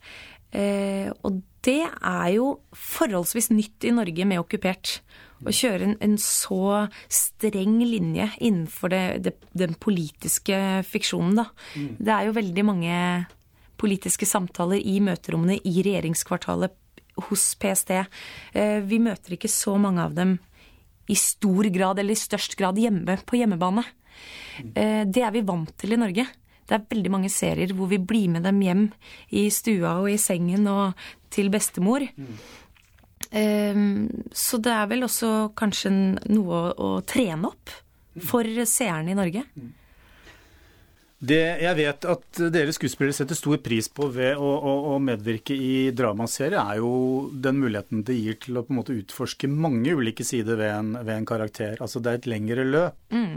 Eh, 0.51 1.07
og 1.23 1.39
det 1.63 1.85
er 1.87 2.27
jo 2.35 2.57
forholdsvis 2.75 3.51
nytt 3.53 3.87
i 3.87 3.93
Norge 3.95 4.27
med 4.27 4.41
okkupert. 4.41 4.99
Å 5.41 5.53
kjøre 5.55 5.87
en, 5.87 5.95
en 6.03 6.17
så 6.21 6.87
streng 7.09 7.79
linje 7.81 8.27
innenfor 8.43 8.91
det, 8.93 9.05
det, 9.25 9.33
den 9.57 9.73
politiske 9.81 10.57
fiksjonen, 10.85 11.39
da. 11.39 11.47
Mm. 11.73 11.95
Det 11.97 12.13
er 12.13 12.27
jo 12.27 12.35
veldig 12.37 12.65
mange 12.67 12.99
politiske 13.81 14.27
samtaler 14.29 14.83
i 14.85 14.99
møterommene 15.01 15.57
i 15.65 15.81
regjeringskvartalet 15.81 16.77
hos 17.29 17.47
PST. 17.61 17.95
Eh, 18.53 18.79
vi 18.85 19.01
møter 19.01 19.35
ikke 19.35 19.49
så 19.51 19.77
mange 19.81 20.05
av 20.05 20.13
dem 20.17 20.37
i 21.11 21.17
stor 21.19 21.67
grad 21.73 21.99
eller 21.99 22.15
i 22.15 22.21
størst 22.21 22.55
grad 22.59 22.79
hjemme 22.79 23.17
på 23.27 23.39
hjemmebane. 23.41 23.83
Mm. 24.61 24.71
Eh, 24.75 25.03
det 25.07 25.25
er 25.25 25.35
vi 25.35 25.43
vant 25.47 25.73
til 25.79 25.95
i 25.95 25.99
Norge. 25.99 26.27
Det 26.67 26.77
er 26.77 26.87
veldig 26.93 27.11
mange 27.11 27.31
serier 27.33 27.73
hvor 27.75 27.89
vi 27.91 27.99
blir 27.99 28.31
med 28.31 28.45
dem 28.47 28.61
hjem 28.63 28.87
i 29.35 29.49
stua 29.51 29.97
og 29.99 30.11
i 30.11 30.19
sengen 30.21 30.69
og 30.71 30.97
til 31.33 31.51
bestemor. 31.51 32.05
Um, 33.31 34.07
så 34.35 34.59
det 34.59 34.71
er 34.75 34.87
vel 34.91 35.05
også 35.07 35.51
kanskje 35.55 35.91
noe 36.31 36.63
å 36.75 36.89
trene 37.07 37.47
opp 37.47 37.71
for 38.27 38.47
seerne 38.67 39.13
i 39.13 39.17
Norge. 39.17 39.45
Det 41.21 41.41
jeg 41.61 41.77
vet 41.77 42.05
at 42.09 42.39
dere 42.49 42.73
skuespillere 42.73 43.13
setter 43.13 43.37
stor 43.37 43.59
pris 43.61 43.85
på 43.93 44.07
ved 44.09 44.39
å, 44.41 44.47
å, 44.57 44.71
å 44.89 44.97
medvirke 44.97 45.53
i 45.53 45.91
dramaserie, 45.93 46.57
er 46.57 46.79
jo 46.81 47.29
den 47.29 47.59
muligheten 47.61 48.01
det 48.07 48.15
gir 48.17 48.39
til 48.41 48.57
å 48.57 48.63
på 48.65 48.73
en 48.73 48.79
måte 48.79 48.95
utforske 48.97 49.49
mange 49.51 49.93
ulike 49.93 50.25
sider 50.25 50.57
ved 50.57 50.73
en, 50.73 50.95
ved 50.97 51.13
en 51.19 51.27
karakter. 51.29 51.75
Altså 51.77 52.01
det 52.01 52.09
er 52.09 52.21
et 52.21 52.29
lengre 52.31 52.65
løp. 52.65 52.97
Mm. 53.13 53.35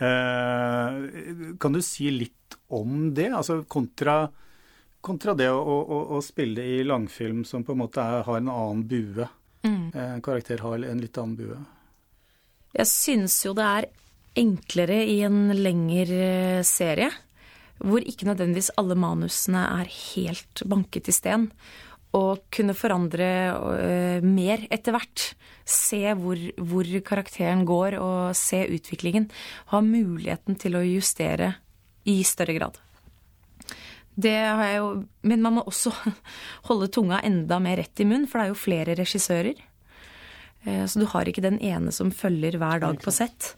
Eh, 0.00 0.96
kan 1.60 1.76
du 1.76 1.82
si 1.84 2.08
litt 2.14 2.56
om 2.72 3.10
det? 3.16 3.28
Altså 3.36 3.58
kontra, 3.68 4.16
kontra 5.04 5.36
det 5.36 5.50
å, 5.52 5.76
å, 6.16 6.22
spille 6.24 6.64
i 6.64 6.80
langfilm 6.88 7.44
som 7.44 7.64
på 7.68 7.76
en 7.76 7.82
måte 7.84 8.00
er, 8.00 8.24
har 8.24 8.40
en 8.40 8.50
annen 8.54 8.82
bue. 8.88 9.28
Mm. 9.60 9.92
Eh, 9.92 10.10
en 10.16 10.24
karakter 10.24 10.64
har 10.64 10.80
en 10.80 11.04
litt 11.04 11.20
annen 11.20 11.36
bue. 11.36 11.60
Jeg 12.80 12.92
syns 12.92 13.38
jo 13.44 13.52
det 13.56 13.68
er 13.68 13.90
enklere 14.40 15.02
i 15.04 15.20
en 15.28 15.52
lengre 15.52 16.64
serie 16.64 17.12
hvor 17.82 18.04
ikke 18.04 18.28
nødvendigvis 18.28 18.72
alle 18.80 18.96
manusene 18.98 19.64
er 19.80 19.90
helt 19.90 20.62
banket 20.68 21.10
i 21.10 21.14
sten. 21.14 21.50
Og 22.16 22.46
kunne 22.54 22.76
forandre 22.76 23.28
uh, 23.52 24.24
mer 24.24 24.64
etter 24.72 24.94
hvert. 24.96 25.26
Se 25.68 26.00
hvor, 26.16 26.40
hvor, 26.56 26.88
karakteren 27.04 27.66
går, 27.68 27.98
og 28.00 28.36
se 28.38 28.62
utviklingen. 28.72 29.28
Ha 29.74 29.82
muligheten 29.84 30.56
til 30.60 30.78
å 30.78 30.84
justere 30.86 31.56
i 32.08 32.22
større 32.24 32.56
grad. 32.56 32.80
Det 34.16 34.32
har 34.32 34.62
jeg 34.64 34.76
jo 34.78 34.92
Men 35.28 35.42
man 35.44 35.58
må 35.58 35.66
også 35.66 35.92
holde 36.70 36.88
tunga 36.88 37.20
enda 37.26 37.58
mer 37.60 37.82
rett 37.82 38.00
i 38.00 38.08
munnen, 38.08 38.28
for 38.30 38.40
det 38.40 38.46
er 38.46 38.54
jo 38.54 38.62
flere 38.62 38.96
regissører. 38.96 39.60
Uh, 40.64 40.86
så 40.88 41.02
du 41.02 41.10
har 41.12 41.28
ikke 41.28 41.44
den 41.44 41.60
ene 41.60 41.92
som 41.92 42.14
følger 42.14 42.56
hver 42.62 42.80
dag 42.86 43.02
på 43.02 43.12
sett. 43.12 43.52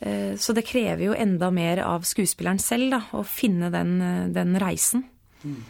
Eh, 0.00 0.36
så 0.38 0.54
det 0.54 0.66
krever 0.68 1.08
jo 1.08 1.16
enda 1.18 1.50
mer 1.54 1.82
av 1.86 2.06
skuespilleren 2.06 2.60
selv 2.62 2.92
da, 2.94 3.02
å 3.18 3.24
finne 3.26 3.70
den, 3.74 4.00
eh, 4.02 4.24
den 4.34 4.58
reisen. 4.60 5.04
Mm. 5.42 5.60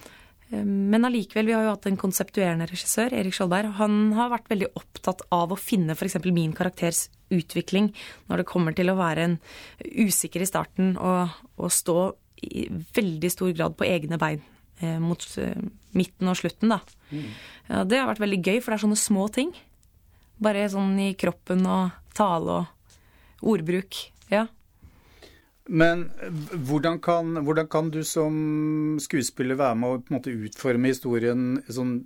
Men 0.49 1.05
allikevel, 1.05 1.45
vi 1.45 1.53
har 1.53 1.67
jo 1.67 1.73
hatt 1.75 1.87
en 1.91 1.99
konseptuerende 2.01 2.65
regissør, 2.71 3.13
Erik 3.13 3.35
Skjoldberg. 3.37 3.75
Han 3.77 4.15
har 4.17 4.31
vært 4.33 4.49
veldig 4.49 4.71
opptatt 4.81 5.21
av 5.35 5.53
å 5.53 5.59
finne 5.61 5.93
f.eks. 5.93 6.17
min 6.25 6.55
karakters 6.57 7.11
utvikling 7.29 7.91
når 8.31 8.41
det 8.41 8.47
kommer 8.49 8.73
til 8.73 8.89
å 8.89 8.97
være 8.97 9.27
en 9.27 9.37
usikker 9.85 10.41
i 10.41 10.49
starten 10.49 10.95
og, 10.97 11.37
og 11.61 11.69
stå 11.69 11.99
i 12.49 12.65
veldig 12.97 13.31
stor 13.35 13.53
grad 13.53 13.77
på 13.77 13.85
egne 13.85 14.17
bein 14.17 14.41
eh, 14.81 14.97
mot 15.03 15.21
eh, 15.37 15.59
midten 15.93 16.33
og 16.33 16.41
slutten, 16.41 16.73
da. 16.73 16.81
Mm. 17.11 17.31
Ja, 17.69 17.85
det 17.85 18.01
har 18.01 18.09
vært 18.09 18.25
veldig 18.25 18.41
gøy, 18.41 18.61
for 18.63 18.73
det 18.73 18.79
er 18.79 18.85
sånne 18.87 19.01
små 19.01 19.29
ting. 19.35 19.53
Bare 20.41 20.69
sånn 20.73 20.97
i 21.03 21.13
kroppen 21.19 21.67
og 21.69 21.93
tale 22.17 22.63
og 22.63 23.53
ordbruk. 23.53 24.01
Ja. 24.33 24.47
Men 25.69 26.07
hvordan 26.53 26.97
kan, 27.05 27.37
hvordan 27.45 27.69
kan, 27.69 27.91
du 27.93 28.01
som 28.05 28.97
skuespiller 29.01 29.59
være 29.59 29.77
med 29.77 29.89
å 29.91 29.99
på 30.01 30.13
en 30.13 30.17
måte 30.17 30.33
utforme 30.33 30.89
historien 30.89 31.59
sånn 31.69 31.99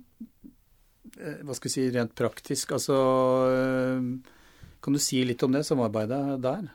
eh, 1.15 1.39
Hva 1.47 1.55
skal 1.55 1.69
vi 1.69 1.73
si 1.77 1.85
rent 1.93 2.11
praktisk? 2.19 2.73
Altså 2.75 2.97
eh, 3.47 4.33
Kan 4.83 4.97
du 4.97 4.99
si 4.99 5.21
litt 5.23 5.45
om 5.47 5.55
det 5.55 5.63
samarbeidet 5.63 6.41
der? 6.43 6.67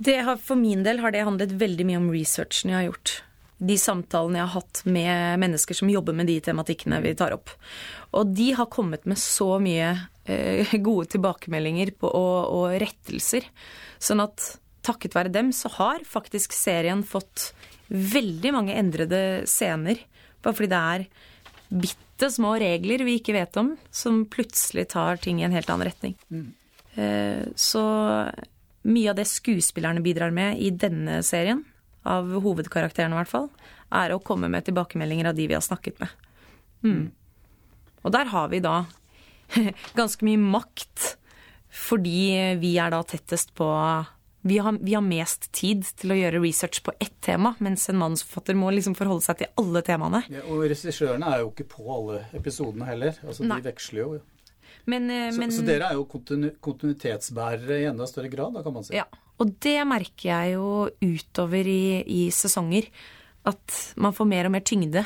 Det 0.00 0.16
har, 0.24 0.40
for 0.40 0.56
min 0.56 0.86
del 0.86 1.02
har 1.04 1.12
det 1.12 1.26
handlet 1.28 1.52
veldig 1.60 1.88
mye 1.90 2.00
om 2.00 2.08
researchen 2.14 2.72
jeg 2.72 2.78
har 2.78 2.88
gjort. 2.88 3.14
De 3.62 3.76
samtalene 3.78 4.40
jeg 4.40 4.48
har 4.48 4.56
hatt 4.62 4.82
med 4.88 5.42
mennesker 5.44 5.76
som 5.82 5.92
jobber 5.92 6.16
med 6.16 6.32
de 6.32 6.38
tematikkene 6.48 7.02
vi 7.04 7.12
tar 7.18 7.36
opp. 7.36 7.52
Og 8.16 8.32
de 8.32 8.48
har 8.56 8.72
kommet 8.72 9.04
med 9.04 9.20
så 9.20 9.60
mye 9.62 9.92
eh, 10.24 10.72
gode 10.88 11.12
tilbakemeldinger 11.12 11.92
på, 12.00 12.08
og, 12.08 12.56
og 12.56 12.80
rettelser. 12.80 13.52
Sånn 14.00 14.24
at 14.24 14.48
takket 14.86 15.16
være 15.16 15.32
dem 15.32 15.52
så 15.56 15.70
har 15.78 16.06
faktisk 16.08 16.54
serien 16.56 17.04
fått 17.06 17.50
veldig 17.92 18.52
mange 18.54 18.76
endrede 18.78 19.20
scener. 19.50 20.00
Bare 20.42 20.56
fordi 20.56 20.72
det 20.72 20.80
er 20.94 21.06
bitte 21.82 22.30
små 22.32 22.54
regler 22.60 23.04
vi 23.06 23.18
ikke 23.18 23.36
vet 23.36 23.56
om, 23.60 23.74
som 23.90 24.24
plutselig 24.30 24.88
tar 24.92 25.20
ting 25.22 25.40
i 25.40 25.46
en 25.46 25.54
helt 25.54 25.70
annen 25.72 25.88
retning. 25.88 26.16
Mm. 26.32 26.48
Eh, 26.94 27.44
så 27.56 27.84
mye 28.82 29.12
av 29.12 29.18
det 29.18 29.28
skuespillerne 29.30 30.02
bidrar 30.04 30.34
med 30.34 30.60
i 30.60 30.72
denne 30.74 31.20
serien, 31.26 31.62
av 32.02 32.26
hovedkarakterene 32.42 33.14
i 33.14 33.20
hvert 33.20 33.30
fall, 33.30 33.48
er 33.94 34.12
å 34.12 34.22
komme 34.24 34.48
med 34.50 34.66
tilbakemeldinger 34.66 35.28
av 35.30 35.36
de 35.38 35.46
vi 35.46 35.56
har 35.56 35.64
snakket 35.64 36.00
med. 36.02 36.22
Mm. 36.82 36.94
mm. 36.94 37.10
Og 38.02 38.10
der 38.10 38.26
har 38.32 38.48
vi 38.50 38.58
da 38.58 38.80
ganske 39.98 40.26
mye 40.26 40.40
makt, 40.42 41.12
fordi 41.70 42.56
vi 42.58 42.74
er 42.82 42.90
da 42.92 42.98
tettest 43.06 43.54
på 43.54 43.68
vi 44.42 44.58
har, 44.58 44.78
vi 44.80 44.94
har, 44.94 45.04
mest 45.06 45.48
tid 45.54 45.84
til 45.98 46.14
å 46.14 46.18
gjøre 46.18 46.42
research 46.42 46.82
på 46.82 46.94
ett 46.98 47.14
tema, 47.22 47.54
mens 47.62 47.86
en 47.90 48.00
manusforfatter 48.00 48.58
må 48.58 48.72
liksom 48.74 48.96
forholde 48.98 49.22
seg 49.24 49.42
til 49.42 49.50
alle 49.62 49.82
temaene. 49.86 50.24
Ja, 50.32 50.42
og 50.50 50.64
regissørene 50.66 51.30
er 51.30 51.44
jo 51.44 51.52
ikke 51.52 51.68
på 51.76 51.86
alle 51.94 52.24
episodene 52.34 52.88
heller. 52.88 53.18
Altså, 53.22 53.46
de 53.46 53.58
veksler 53.68 54.02
jo. 54.02 54.20
Men, 54.90 55.06
eh, 55.14 55.28
så, 55.30 55.38
men, 55.38 55.52
så, 55.54 55.62
dere 55.66 55.92
er 55.92 55.98
jo 55.98 56.08
kontinu 56.10 56.50
kontinuitetsbærere 56.64 57.82
i 57.84 57.90
enda 57.92 58.08
større 58.10 58.32
grad, 58.32 58.56
da 58.56 58.64
kan 58.66 58.74
man 58.74 58.86
si. 58.86 58.96
Ja, 58.98 59.06
og 59.38 59.52
det 59.62 59.76
merker 59.86 60.26
jeg 60.28 60.56
jo 60.56 60.88
utover 61.02 61.68
i, 61.70 62.02
i 62.02 62.24
sesonger. 62.34 62.88
At 63.46 63.78
man 63.98 64.14
får 64.14 64.26
mer 64.30 64.46
og 64.46 64.54
mer 64.54 64.62
tyngde 64.66 65.02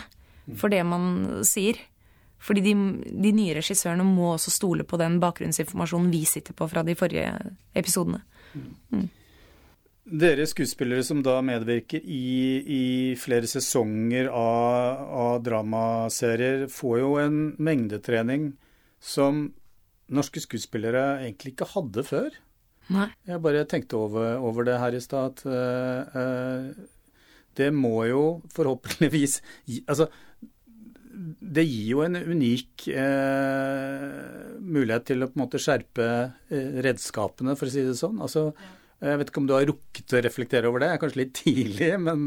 for 0.61 0.73
det 0.73 0.83
man 0.87 1.45
sier. 1.49 1.79
Fordi 2.47 2.63
de, 2.63 2.75
de, 3.09 3.33
nye 3.35 3.57
regissørene 3.57 4.05
må 4.07 4.35
også 4.35 4.53
stole 4.55 4.85
på 4.87 4.99
den 5.01 5.17
bakgrunnsinformasjonen 5.23 6.13
vi 6.13 6.23
sitter 6.29 6.55
på 6.57 6.69
fra 6.71 6.85
de 6.87 6.95
forrige 6.99 7.31
episodene. 7.77 8.21
Mm. 8.55 9.09
Dere 10.07 10.47
skuespillere 10.47 11.03
som 11.05 11.21
da 11.27 11.41
medvirker 11.45 12.03
i, 12.03 12.63
i 12.63 12.83
flere 13.19 13.49
sesonger 13.51 14.31
av, 14.31 15.03
av, 15.11 15.39
dramaserier, 15.47 16.67
får 16.71 16.99
jo 17.01 17.15
en 17.21 17.41
mengdetrening 17.59 18.53
som 19.03 19.49
norske 20.07 20.43
skuespillere 20.45 21.25
egentlig 21.25 21.57
ikke 21.57 21.73
hadde 21.75 22.07
før. 22.07 22.31
Nei. 22.95 23.09
Jeg 23.27 23.43
bare 23.43 23.67
tenkte 23.67 23.99
over, 23.99 24.37
over 24.39 24.69
det 24.69 24.79
her 24.79 24.95
i 24.95 25.03
stad, 25.03 25.35
at 25.35 25.43
uh, 25.51 26.15
uh, 26.15 27.19
det 27.59 27.73
må 27.75 27.99
jo 28.07 28.23
forhåpentligvis 28.55 29.41
gi 29.67 29.83
Altså, 29.91 30.07
det 31.17 31.65
gir 31.65 31.95
jo 31.97 32.03
en 32.05 32.19
unik 32.21 32.87
uh, 32.93 34.55
mulighet 34.63 35.11
til 35.11 35.25
å 35.25 35.31
på 35.33 35.41
en 35.41 35.43
måte 35.49 35.61
skjerpe 35.63 36.09
redskapene, 36.87 37.57
for 37.59 37.67
å 37.67 37.75
si 37.75 37.83
det 37.89 37.99
sånn. 37.99 38.21
Altså, 38.23 38.53
jeg 39.05 39.21
vet 39.21 39.31
ikke 39.31 39.43
om 39.43 39.49
du 39.49 39.55
har 39.57 39.69
rukket 39.69 40.17
å 40.17 40.25
reflektere 40.25 40.71
over 40.71 40.83
det, 40.83 40.91
jeg 40.91 40.99
er 40.99 41.05
kanskje 41.05 41.23
litt 41.23 41.37
tidlig, 41.37 41.93
men 42.07 42.27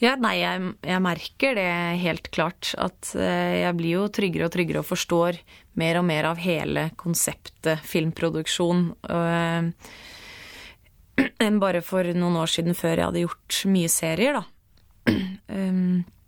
ja, 0.00 0.14
nei, 0.16 0.36
jeg, 0.40 0.70
jeg, 0.86 1.00
merker 1.04 1.58
det 1.58 1.72
helt 2.00 2.30
klart. 2.32 2.70
At 2.80 3.10
jeg 3.12 3.74
blir 3.76 3.98
jo 3.98 4.06
tryggere 4.08 4.46
og 4.46 4.54
tryggere 4.54 4.80
og 4.80 4.88
forstår 4.88 5.36
mer 5.76 5.98
og 6.00 6.06
mer 6.08 6.30
av 6.30 6.40
hele 6.40 6.86
konseptet 6.96 7.84
filmproduksjon. 7.84 8.86
Enn 11.44 11.60
bare 11.60 11.84
for 11.84 12.08
noen 12.16 12.38
år 12.40 12.48
siden, 12.48 12.72
før 12.78 12.94
jeg 12.94 13.08
hadde 13.10 13.26
gjort 13.26 13.60
mye 13.68 13.92
serier, 13.92 14.40
da. 14.40 15.12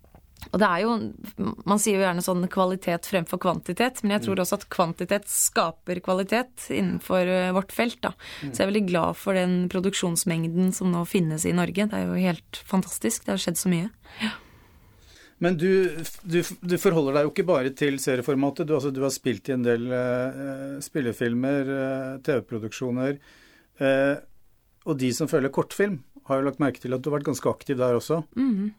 Og 0.51 0.59
det 0.61 0.67
er 0.67 0.83
jo 0.83 0.93
Man 1.65 1.81
sier 1.81 1.97
jo 1.97 2.03
gjerne 2.05 2.23
sånn 2.25 2.45
kvalitet 2.51 3.07
fremfor 3.09 3.41
kvantitet, 3.41 4.01
men 4.03 4.15
jeg 4.17 4.25
tror 4.27 4.43
også 4.43 4.59
at 4.59 4.67
kvantitet 4.73 5.27
skaper 5.31 6.01
kvalitet 6.03 6.67
innenfor 6.69 7.29
øh, 7.29 7.51
vårt 7.55 7.73
felt, 7.75 7.99
da. 8.03 8.13
Så 8.41 8.51
jeg 8.51 8.65
er 8.65 8.71
veldig 8.71 8.85
glad 8.89 9.19
for 9.19 9.37
den 9.37 9.67
produksjonsmengden 9.71 10.71
som 10.75 10.91
nå 10.93 11.03
finnes 11.09 11.47
i 11.47 11.55
Norge. 11.55 11.87
Det 11.89 11.99
er 11.99 12.09
jo 12.09 12.19
helt 12.19 12.63
fantastisk. 12.69 13.25
Det 13.25 13.35
har 13.35 13.43
skjedd 13.43 13.59
så 13.59 13.71
mye. 13.73 13.91
Ja. 14.23 14.33
Men 15.43 15.57
du, 15.59 15.71
du, 16.23 16.39
du, 16.61 16.75
forholder 16.79 17.17
deg 17.17 17.25
jo 17.25 17.31
ikke 17.33 17.47
bare 17.47 17.71
til 17.75 17.97
serieformatet. 17.99 18.67
Du, 18.69 18.77
altså, 18.77 18.93
du 18.95 19.01
har 19.03 19.11
spilt 19.11 19.49
i 19.49 19.55
en 19.57 19.65
del 19.65 19.89
uh, 19.91 20.77
spillefilmer, 20.83 21.71
uh, 21.71 22.21
TV-produksjoner. 22.23 23.17
Uh, 23.81 24.21
og 24.83 24.97
de 24.99 25.11
som 25.15 25.29
følger 25.31 25.53
kortfilm, 25.53 26.01
har 26.27 26.39
jo 26.39 26.47
lagt 26.47 26.61
merke 26.63 26.79
til 26.79 26.95
at 26.95 27.03
du 27.03 27.09
har 27.09 27.17
vært 27.17 27.27
ganske 27.27 27.51
aktiv 27.51 27.79
der 27.79 27.97
også. 27.97 28.21
Mm. 28.39 28.71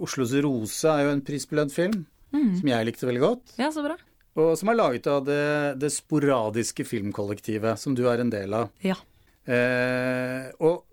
Oslos 0.00 0.32
Rose 0.44 0.88
er 0.88 1.04
jo 1.04 1.10
en 1.12 1.20
prisbelønt 1.24 1.74
film 1.74 1.98
mm. 2.32 2.54
som 2.60 2.70
jeg 2.70 2.88
likte 2.88 3.08
veldig 3.08 3.20
godt. 3.20 3.52
Ja, 3.60 3.68
så 3.74 3.84
bra. 3.84 3.98
Og 4.40 4.54
som 4.56 4.72
er 4.72 4.78
laget 4.78 5.10
av 5.12 5.26
det, 5.28 5.42
det 5.82 5.92
sporadiske 5.92 6.86
filmkollektivet, 6.88 7.76
som 7.80 7.92
du 7.96 8.06
er 8.08 8.24
en 8.24 8.32
del 8.32 8.56
av. 8.56 8.72
Ja. 8.80 8.96
og 10.64 10.88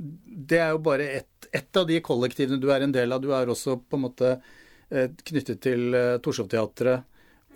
det 0.00 0.58
er 0.58 0.72
jo 0.72 0.80
bare 0.82 1.04
ett 1.20 1.34
et 1.54 1.76
av 1.78 1.86
de 1.86 2.00
kollektivene 2.02 2.60
du 2.60 2.70
er 2.74 2.84
en 2.84 2.94
del 2.94 3.14
av. 3.14 3.22
Du 3.22 3.32
er 3.34 3.50
også 3.50 3.78
på 3.78 3.98
en 3.98 4.06
måte 4.08 4.30
eh, 4.34 5.10
knyttet 5.30 5.62
til 5.64 5.94
eh, 5.94 6.16
Torshov-teatret 6.24 7.10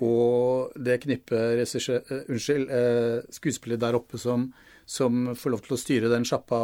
og 0.04 0.76
det 0.78 1.00
knippet 1.02 1.58
uh, 1.58 1.94
unnskyld, 2.30 2.68
skuespillere 3.35 3.80
der 3.82 3.97
oppe 3.99 4.14
som, 4.23 4.44
som, 4.88 5.30
får 5.37 5.54
lov 5.54 5.62
til 5.66 5.76
å 5.76 5.80
styre 5.80 6.11
den 6.12 6.26
sjappa 6.28 6.59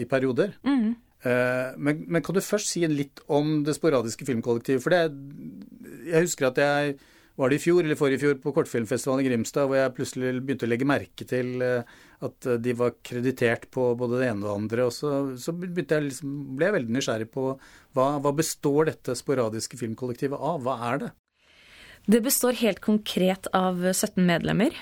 i 0.00 0.06
perioder. 0.08 0.56
Mm. 0.64 0.96
Men, 1.76 1.98
men, 2.08 2.22
kan 2.24 2.32
du 2.32 2.40
først 2.40 2.70
si 2.72 2.80
litt 2.88 3.20
om 3.28 3.58
det 3.66 3.74
sporadiske 3.76 4.24
filmkollektivet? 4.24 4.80
For 4.80 4.94
det, 4.94 5.02
jeg 6.08 6.24
husker 6.24 6.48
at 6.48 6.60
jeg 6.62 6.94
var 7.40 7.48
det 7.48 7.56
i 7.56 7.62
fjor 7.62 7.84
eller 7.84 7.96
forrige 7.96 8.20
fjor 8.20 8.38
på 8.42 8.52
kortfilmfestivalen 8.52 9.24
i 9.24 9.28
Grimstad, 9.30 9.68
hvor 9.68 9.78
jeg 9.78 9.94
plutselig 9.96 10.32
begynte 10.42 10.66
å 10.66 10.70
legge 10.70 10.88
merke 10.88 11.26
til 11.28 11.62
eh, 11.64 11.94
at 12.26 12.48
eh, 12.48 12.58
de 12.60 12.74
var 12.76 12.98
kreditert 13.06 13.64
på 13.72 13.86
både 13.96 14.20
det 14.20 14.28
ene 14.28 14.44
og 14.44 14.48
det 14.48 14.56
andre. 14.58 14.88
Og 14.90 14.92
så, 14.92 15.12
så 15.40 15.54
jeg 15.56 16.04
liksom, 16.10 16.34
ble 16.58 16.68
jeg 16.68 16.76
veldig 16.76 16.96
nysgjerrig 16.98 17.30
på 17.32 17.46
hva, 17.96 18.06
hva 18.20 18.34
består 18.36 18.90
dette 18.90 19.16
sporadiske 19.16 19.80
filmkollektivet 19.80 20.36
av? 20.36 20.60
Hva 20.66 20.76
er 20.90 21.04
det? 21.04 21.10
Det 22.10 22.20
består 22.24 22.60
helt 22.60 22.80
konkret 22.84 23.48
av 23.56 23.80
17 23.92 24.20
medlemmer. 24.26 24.76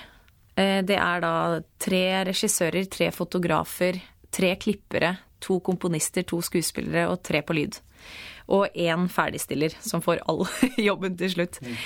Eh, 0.59 0.79
det 0.85 0.99
er 0.99 1.23
da 1.23 1.33
tre 1.81 2.03
regissører, 2.29 2.89
tre 2.91 3.11
fotografer, 3.15 4.01
tre 4.29 4.53
klippere, 4.61 5.15
to 5.39 5.61
komponister, 5.63 6.27
to 6.27 6.41
skuespillere 6.43 7.07
og 7.09 7.21
tre 7.23 7.41
på 7.45 7.55
lyd 7.55 7.79
og 8.49 8.73
én 8.73 9.05
ferdigstiller 9.11 9.75
som 9.83 10.01
får 10.01 10.23
all 10.29 10.43
jobben 10.89 11.17
til 11.19 11.33
slutt. 11.35 11.59
Mm. 11.61 11.77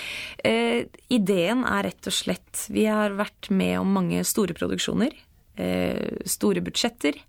Eh, 0.48 0.80
ideen 1.14 1.66
er 1.68 1.90
rett 1.90 2.10
og 2.10 2.16
slett 2.16 2.66
Vi 2.72 2.86
har 2.88 3.16
vært 3.18 3.52
med 3.52 3.80
om 3.82 3.94
mange 4.00 4.24
store 4.28 4.56
produksjoner. 4.58 5.16
Eh, 5.60 6.24
store 6.26 6.64
budsjetter. 6.64 7.20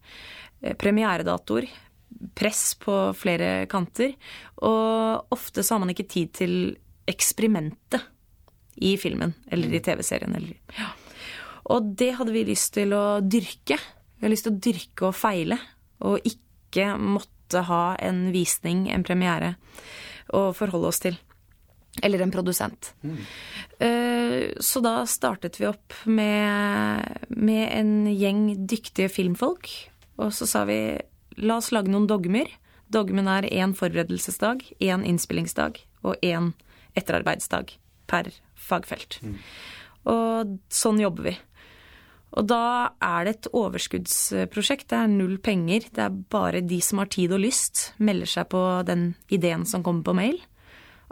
Eh, 0.63 0.77
premieredatoer. 0.79 1.67
Press 2.39 2.77
på 2.79 2.95
flere 3.19 3.67
kanter. 3.71 4.15
Og 4.63 5.35
ofte 5.35 5.65
så 5.65 5.75
har 5.75 5.83
man 5.83 5.95
ikke 5.95 6.09
tid 6.15 6.35
til 6.39 6.55
eksperimentet 7.11 8.07
i 8.87 8.95
filmen 8.99 9.35
eller 9.51 9.71
i 9.71 9.81
mm. 9.81 9.87
TV-serien. 9.87 10.53
Ja. 10.79 10.93
Og 11.73 11.93
det 11.97 12.13
hadde 12.19 12.35
vi 12.35 12.45
lyst 12.49 12.75
til 12.77 12.93
å 12.97 13.21
dyrke. 13.21 13.79
Vi 14.19 14.27
har 14.27 14.33
lyst 14.33 14.49
til 14.49 14.55
å 14.55 14.63
dyrke 14.67 15.09
og 15.09 15.17
feile, 15.17 15.59
og 16.05 16.25
ikke 16.29 16.93
måtte 17.01 17.65
ha 17.69 17.95
en 18.03 18.27
visning, 18.35 18.89
en 18.93 19.05
premiere, 19.07 19.55
å 20.35 20.51
forholde 20.57 20.91
oss 20.91 21.01
til. 21.05 21.17
Eller 22.03 22.25
en 22.25 22.33
produsent. 22.35 22.91
Mm. 23.07 23.19
Så 24.59 24.83
da 24.83 24.97
startet 25.07 25.61
vi 25.61 25.69
opp 25.69 25.95
med, 26.11 27.27
med 27.31 27.69
en 27.71 27.93
gjeng 28.11 28.49
dyktige 28.67 29.13
filmfolk. 29.13 29.71
Og 30.19 30.35
så 30.35 30.49
sa 30.51 30.65
vi 30.67 30.79
la 31.39 31.61
oss 31.61 31.71
lage 31.75 31.93
noen 31.93 32.09
dogmer. 32.11 32.51
Dogmen 32.91 33.31
er 33.31 33.47
én 33.47 33.77
forberedelsesdag, 33.79 34.67
én 34.83 35.07
innspillingsdag 35.07 35.79
og 36.05 36.19
én 36.23 36.53
etterarbeidsdag 36.99 37.73
per 38.11 38.31
fagfelt. 38.59 39.21
Mm. 39.23 39.39
Og 40.11 40.57
sånn 40.75 41.01
jobber 41.01 41.31
vi. 41.31 41.37
Og 42.35 42.47
da 42.51 42.91
er 43.05 43.27
det 43.27 43.35
et 43.35 43.51
overskuddsprosjekt. 43.55 44.89
Det 44.91 44.99
er 44.99 45.11
null 45.13 45.37
penger. 45.43 45.87
Det 45.95 46.03
er 46.03 46.23
bare 46.35 46.65
de 46.67 46.81
som 46.83 47.03
har 47.03 47.11
tid 47.15 47.35
og 47.35 47.45
lyst, 47.45 47.93
melder 48.03 48.31
seg 48.31 48.49
på 48.55 48.63
den 48.89 49.13
ideen 49.33 49.67
som 49.69 49.85
kommer 49.87 50.03
på 50.07 50.17
mail. 50.19 50.41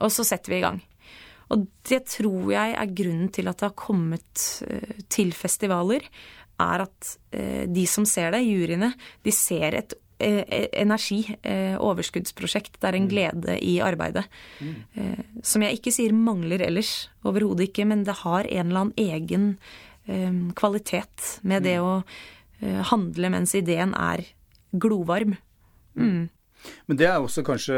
Og 0.03 0.11
så 0.11 0.27
setter 0.27 0.55
vi 0.55 0.59
i 0.59 0.65
gang. 0.65 0.81
Og 1.53 1.67
det 1.89 2.05
tror 2.15 2.53
jeg 2.55 2.77
er 2.79 2.95
grunnen 2.97 3.33
til 3.35 3.51
at 3.51 3.61
det 3.61 3.69
har 3.69 3.79
kommet 3.79 4.47
eh, 4.67 5.03
til 5.13 5.35
festivaler, 5.37 6.07
er 6.63 6.87
at 6.87 7.17
eh, 7.35 7.65
de 7.69 7.85
som 7.91 8.07
ser 8.09 8.33
det, 8.35 8.45
juryene, 8.47 8.93
de 9.23 9.35
ser 9.35 9.77
et 9.83 9.95
eh, 10.23 10.69
energi, 10.81 11.21
overskuddsprosjekt. 11.83 12.79
Det 12.81 12.89
er 12.89 12.99
en 12.99 13.07
mm. 13.07 13.13
glede 13.13 13.57
i 13.63 13.77
arbeidet. 13.85 14.25
Mm. 14.63 14.75
Som 15.45 15.67
jeg 15.67 15.79
ikke 15.79 15.95
sier 15.95 16.17
mangler 16.17 16.65
ellers, 16.65 17.11
overhodet 17.27 17.69
ikke, 17.69 17.87
men 17.91 18.07
det 18.09 18.21
har 18.23 18.49
en 18.49 18.71
eller 18.71 18.87
annen 18.87 19.11
egen 19.13 19.49
kvalitet 20.59 21.41
med 21.43 21.63
det 21.67 21.79
mm. 21.79 21.87
å 21.87 21.93
eh, 22.61 22.81
handle 22.91 23.33
mens 23.35 23.55
ideen 23.59 23.95
er 23.99 24.25
glovarm. 24.73 25.37
Mm. 25.95 26.31
Men 26.87 26.99
det 26.99 27.09
er 27.11 27.19
også 27.19 27.45
kanskje 27.47 27.77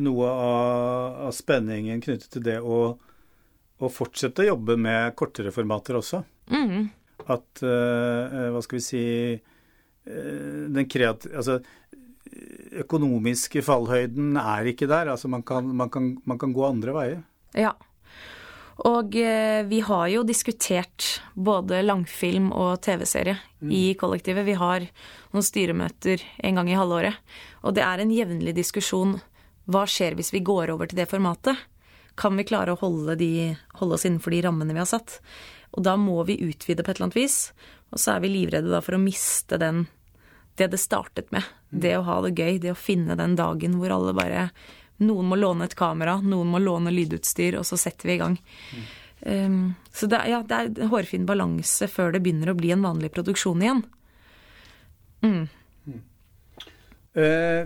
noe 0.00 0.28
av, 0.28 1.18
av 1.28 1.34
spenningen 1.34 2.02
knyttet 2.04 2.28
til 2.32 2.44
det 2.44 2.58
å, 2.60 2.80
å, 2.92 3.90
fortsette 3.92 4.44
å 4.44 4.50
jobbe 4.52 4.76
med 4.80 5.16
kortere 5.16 5.52
formater 5.54 5.98
også. 6.00 6.22
Mm. 6.52 6.88
At 7.26 7.62
uh, 7.64 8.52
Hva 8.54 8.60
skal 8.62 8.76
vi 8.76 8.82
si 8.84 9.00
uh, 9.34 10.64
Den 10.70 10.84
kreative 10.86 11.40
Altså 11.40 11.56
økonomiske 12.84 13.62
fallhøyden 13.64 14.36
er 14.38 14.68
ikke 14.70 14.88
der. 14.90 15.08
Altså 15.14 15.30
man 15.32 15.42
kan, 15.46 15.66
man 15.74 15.90
kan, 15.90 16.10
man 16.28 16.38
kan 16.38 16.52
gå 16.54 16.66
andre 16.68 16.94
veier. 16.94 17.22
Ja. 17.56 17.72
Og 18.84 19.16
eh, 19.16 19.62
vi 19.64 19.80
har 19.80 20.08
jo 20.12 20.24
diskutert 20.26 21.22
både 21.32 21.80
langfilm 21.84 22.50
og 22.52 22.82
TV-serie 22.84 23.38
mm. 23.60 23.70
i 23.72 23.84
kollektivet. 23.96 24.44
Vi 24.44 24.56
har 24.60 24.84
noen 25.32 25.46
styremøter 25.46 26.20
en 26.44 26.60
gang 26.60 26.68
i 26.68 26.76
halvåret. 26.76 27.16
Og 27.64 27.76
det 27.76 27.86
er 27.86 28.02
en 28.02 28.12
jevnlig 28.12 28.52
diskusjon 28.58 29.16
hva 29.66 29.86
skjer 29.88 30.14
hvis 30.18 30.30
vi 30.34 30.44
går 30.46 30.70
over 30.74 30.90
til 30.90 31.00
det 31.00 31.08
formatet? 31.10 31.56
Kan 32.16 32.36
vi 32.38 32.46
klare 32.48 32.74
å 32.74 32.80
holde, 32.80 33.16
de, 33.18 33.56
holde, 33.80 33.96
oss 33.96 34.06
innenfor 34.06 34.32
de 34.32 34.44
rammene 34.44 34.76
vi 34.76 34.82
har 34.82 34.88
satt? 34.88 35.18
Og 35.76 35.82
da 35.84 35.96
må 36.00 36.20
vi 36.28 36.38
utvide 36.44 36.84
på 36.84 36.92
et 36.92 36.98
eller 36.98 37.08
annet 37.08 37.18
vis. 37.18 37.38
Og 37.92 38.00
så 38.00 38.14
er 38.14 38.24
vi 38.24 38.32
livredde 38.32 38.72
da 38.72 38.82
for 38.84 38.96
å 38.96 39.02
miste 39.02 39.58
den, 39.60 39.86
det 40.60 40.70
det 40.72 40.80
startet 40.80 41.32
med. 41.34 41.48
Mm. 41.72 41.80
Det 41.82 41.94
å 41.96 42.06
ha 42.06 42.20
det 42.24 42.36
gøy, 42.36 42.60
det 42.62 42.72
å 42.72 42.78
finne 42.78 43.18
den 43.18 43.36
dagen 43.40 43.80
hvor 43.80 43.92
alle 43.96 44.14
bare 44.16 44.48
noen 45.04 45.28
må 45.28 45.36
låne 45.36 45.66
et 45.68 45.76
kamera, 45.76 46.18
noen 46.24 46.48
må 46.52 46.60
låne 46.62 46.92
lydutstyr, 46.94 47.58
og 47.60 47.66
så 47.68 47.78
setter 47.80 48.08
vi 48.08 48.16
i 48.16 48.22
gang. 48.22 48.38
Mm. 48.72 48.86
Um, 49.26 49.60
så 49.92 50.06
det, 50.06 50.20
ja, 50.30 50.42
det 50.46 50.56
er 50.56 50.68
en 50.70 50.90
hårfin 50.92 51.24
balanse 51.28 51.88
før 51.90 52.12
det 52.14 52.22
begynner 52.24 52.52
å 52.52 52.58
bli 52.58 52.72
en 52.74 52.84
vanlig 52.84 53.10
produksjon 53.16 53.64
igjen. 53.64 53.80
Mm. 55.24 55.46
Mm. 55.86 56.02
Uh, 57.16 57.62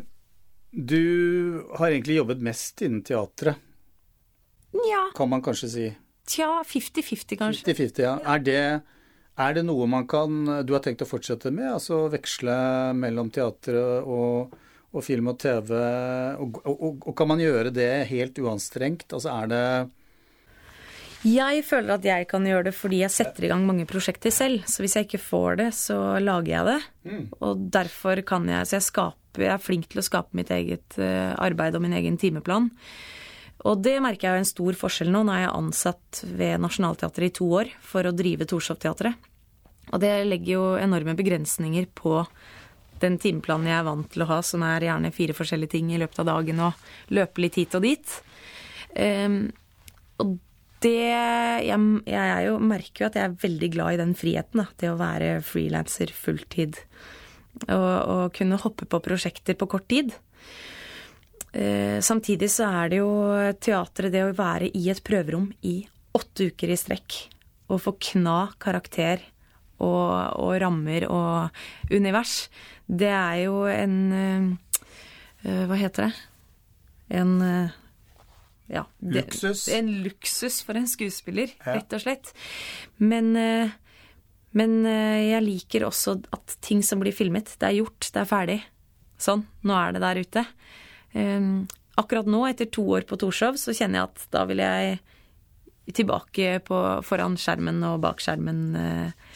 du 0.71 1.03
har 1.79 1.91
egentlig 1.91 2.21
jobbet 2.21 2.43
mest 2.47 2.83
innen 2.87 3.03
teatret. 3.07 3.59
Ja. 4.87 5.09
Kan 5.17 5.29
man 5.29 5.43
kanskje 5.43 5.69
si. 5.69 5.91
Tja, 6.31 6.63
50-50 6.67 7.37
kanskje. 7.37 7.67
50-50, 7.75 8.03
ja. 8.07 8.15
Er 8.25 8.39
det, 8.39 8.63
Er 9.41 9.55
det 9.55 9.63
noe 9.65 9.87
man 9.89 10.07
kan 10.07 10.45
Du 10.67 10.75
har 10.75 10.83
tenkt 10.85 11.03
å 11.03 11.09
fortsette 11.09 11.51
med? 11.51 11.73
Altså 11.73 12.05
veksle 12.13 12.55
mellom 12.95 13.31
teatret 13.35 14.07
og, 14.07 14.55
og, 14.91 15.05
film 15.07 15.31
og 15.33 15.39
TV? 15.43 15.73
Og, 16.41 16.61
og, 16.65 17.01
og, 17.07 17.15
kan 17.17 17.31
man 17.31 17.43
gjøre 17.43 17.73
det 17.75 17.91
helt 18.11 18.39
uanstrengt? 18.43 19.09
Altså 19.13 19.33
er 19.37 19.51
det 19.51 19.65
jeg 21.21 21.65
føler 21.69 21.99
at 21.99 22.07
jeg 22.07 22.27
kan 22.31 22.47
gjøre 22.49 22.71
det 22.71 22.73
fordi 22.73 23.03
jeg 23.03 23.13
setter 23.13 23.45
i 23.45 23.51
gang 23.51 23.67
mange 23.69 23.85
prosjekter 23.89 24.33
selv. 24.33 24.65
Så 24.65 24.81
hvis 24.81 24.97
jeg 24.97 25.05
ikke 25.05 25.21
får 25.21 25.59
det, 25.61 25.69
så 25.77 26.17
lager 26.17 26.49
jeg 26.49 26.69
det. 26.71 26.79
Mm. 27.05 27.27
Og 27.45 27.65
derfor 27.77 28.23
kan 28.25 28.49
jeg 28.49 28.67
Så 28.67 28.79
jeg, 28.79 28.87
skaper, 28.89 29.45
jeg 29.45 29.53
er 29.53 29.61
flink 29.61 29.91
til 29.91 30.01
å 30.01 30.07
skape 30.07 30.37
mitt 30.39 30.49
eget 30.49 30.97
uh, 30.97 31.37
arbeid 31.37 31.77
og 31.77 31.85
min 31.85 31.97
egen 31.99 32.17
timeplan. 32.17 32.71
Og 33.69 33.83
det 33.85 33.99
merker 34.01 34.31
jeg 34.31 34.39
er 34.39 34.41
en 34.47 34.49
stor 34.49 34.79
forskjell 34.81 35.13
nå. 35.13 35.21
Nå 35.29 35.35
er 35.35 35.45
jeg 35.45 35.57
ansatt 35.59 36.23
ved 36.25 36.63
Nationaltheatret 36.65 37.29
i 37.29 37.37
to 37.37 37.51
år 37.59 37.75
for 37.85 38.09
å 38.09 38.17
drive 38.17 38.49
Torshov-teatret. 38.49 39.29
Og 39.91 40.01
det 40.01 40.15
legger 40.25 40.55
jo 40.55 40.65
enorme 40.81 41.13
begrensninger 41.19 41.91
på 41.99 42.23
den 43.03 43.17
timeplanen 43.21 43.71
jeg 43.71 43.79
er 43.79 43.87
vant 43.87 44.11
til 44.13 44.25
å 44.25 44.29
ha, 44.31 44.41
som 44.47 44.65
er 44.67 44.87
gjerne 44.89 45.13
fire 45.15 45.37
forskjellige 45.37 45.75
ting 45.77 45.91
i 45.95 45.99
løpet 46.01 46.23
av 46.23 46.31
dagen 46.31 46.63
og 46.67 47.13
løpe 47.17 47.45
litt 47.45 47.59
hit 47.61 47.77
og 47.79 47.85
dit. 47.87 48.15
Um, 48.95 49.43
og 50.21 50.39
det 50.85 50.95
jeg, 50.97 51.81
jeg 52.09 52.47
jo, 52.47 52.57
merker 52.65 53.05
jo 53.05 53.09
at 53.11 53.19
jeg 53.19 53.29
er 53.29 53.39
veldig 53.43 53.71
glad 53.75 53.95
i 53.95 54.01
den 54.01 54.15
friheten, 54.17 54.63
da, 54.63 54.67
Det 54.81 54.91
å 54.91 54.99
være 55.01 55.33
frilanser 55.45 56.13
fulltid. 56.17 56.81
Og, 57.67 57.75
og, 57.77 58.25
kunne 58.37 58.61
hoppe 58.63 58.87
på 58.89 59.03
prosjekter 59.05 59.59
på 59.59 59.69
kort 59.69 59.89
tid. 59.91 60.15
Uh, 61.51 61.99
samtidig 62.05 62.49
så 62.53 62.71
er 62.71 62.93
det 62.93 63.01
jo 63.03 63.11
teatret 63.61 64.15
det 64.15 64.23
å 64.25 64.37
være 64.37 64.71
i 64.77 64.87
et 64.93 65.03
prøverom 65.05 65.51
i 65.67 65.83
åtte 66.17 66.51
uker 66.51 66.73
i 66.73 66.79
strekk. 66.79 67.19
Og 67.71 67.83
få 67.85 67.95
kna 68.03 68.51
karakter 68.63 69.23
og, 69.81 70.41
og 70.41 70.55
rammer 70.63 71.07
og 71.11 71.93
univers. 71.93 72.49
Det 72.87 73.11
er 73.11 73.45
jo 73.47 73.65
en 73.71 73.97
eh, 74.15 75.63
Hva 75.69 75.77
heter 75.81 76.09
det? 76.09 76.15
En 77.21 77.37
eh, 77.43 77.77
ja, 78.71 78.85
det, 78.99 79.25
luksus. 79.25 79.69
En 79.75 80.03
luksus 80.05 80.61
for 80.63 80.79
en 80.79 80.87
skuespiller, 80.89 81.51
ja. 81.59 81.75
rett 81.75 81.95
og 81.97 82.05
slett. 82.05 82.31
Men, 83.03 83.33
eh, 83.37 83.73
men, 84.55 84.77
eh, 84.87 85.33
jeg 85.33 85.43
liker 85.43 85.89
også 85.89 86.21
at 86.31 86.55
ting 86.63 86.85
som 86.87 87.03
blir 87.03 87.15
filmet, 87.15 87.51
det 87.59 87.67
er 87.67 87.81
gjort, 87.81 88.13
det 88.15 88.23
er 88.23 88.31
ferdig. 88.31 88.61
Sånn, 89.21 89.43
nå 89.67 89.75
er 89.75 89.97
det 89.97 90.05
der 90.05 90.21
ute. 90.23 90.45
Ehm, 91.19 91.67
akkurat 91.99 92.31
nå, 92.31 92.45
etter 92.47 92.71
to 92.71 92.87
år 92.95 93.09
på 93.09 93.19
Torshov, 93.21 93.59
så 93.59 93.75
kjenner 93.75 94.01
jeg 94.01 94.13
at 94.13 94.29
da 94.33 94.45
vil 94.49 94.63
jeg 94.63 95.01
tilbake 95.91 96.61
på, 96.63 96.79
foran 97.03 97.35
skjermen 97.41 97.83
og 97.89 97.99
bak 98.05 98.23
skjermen 98.23 98.61
uh, 98.79 99.30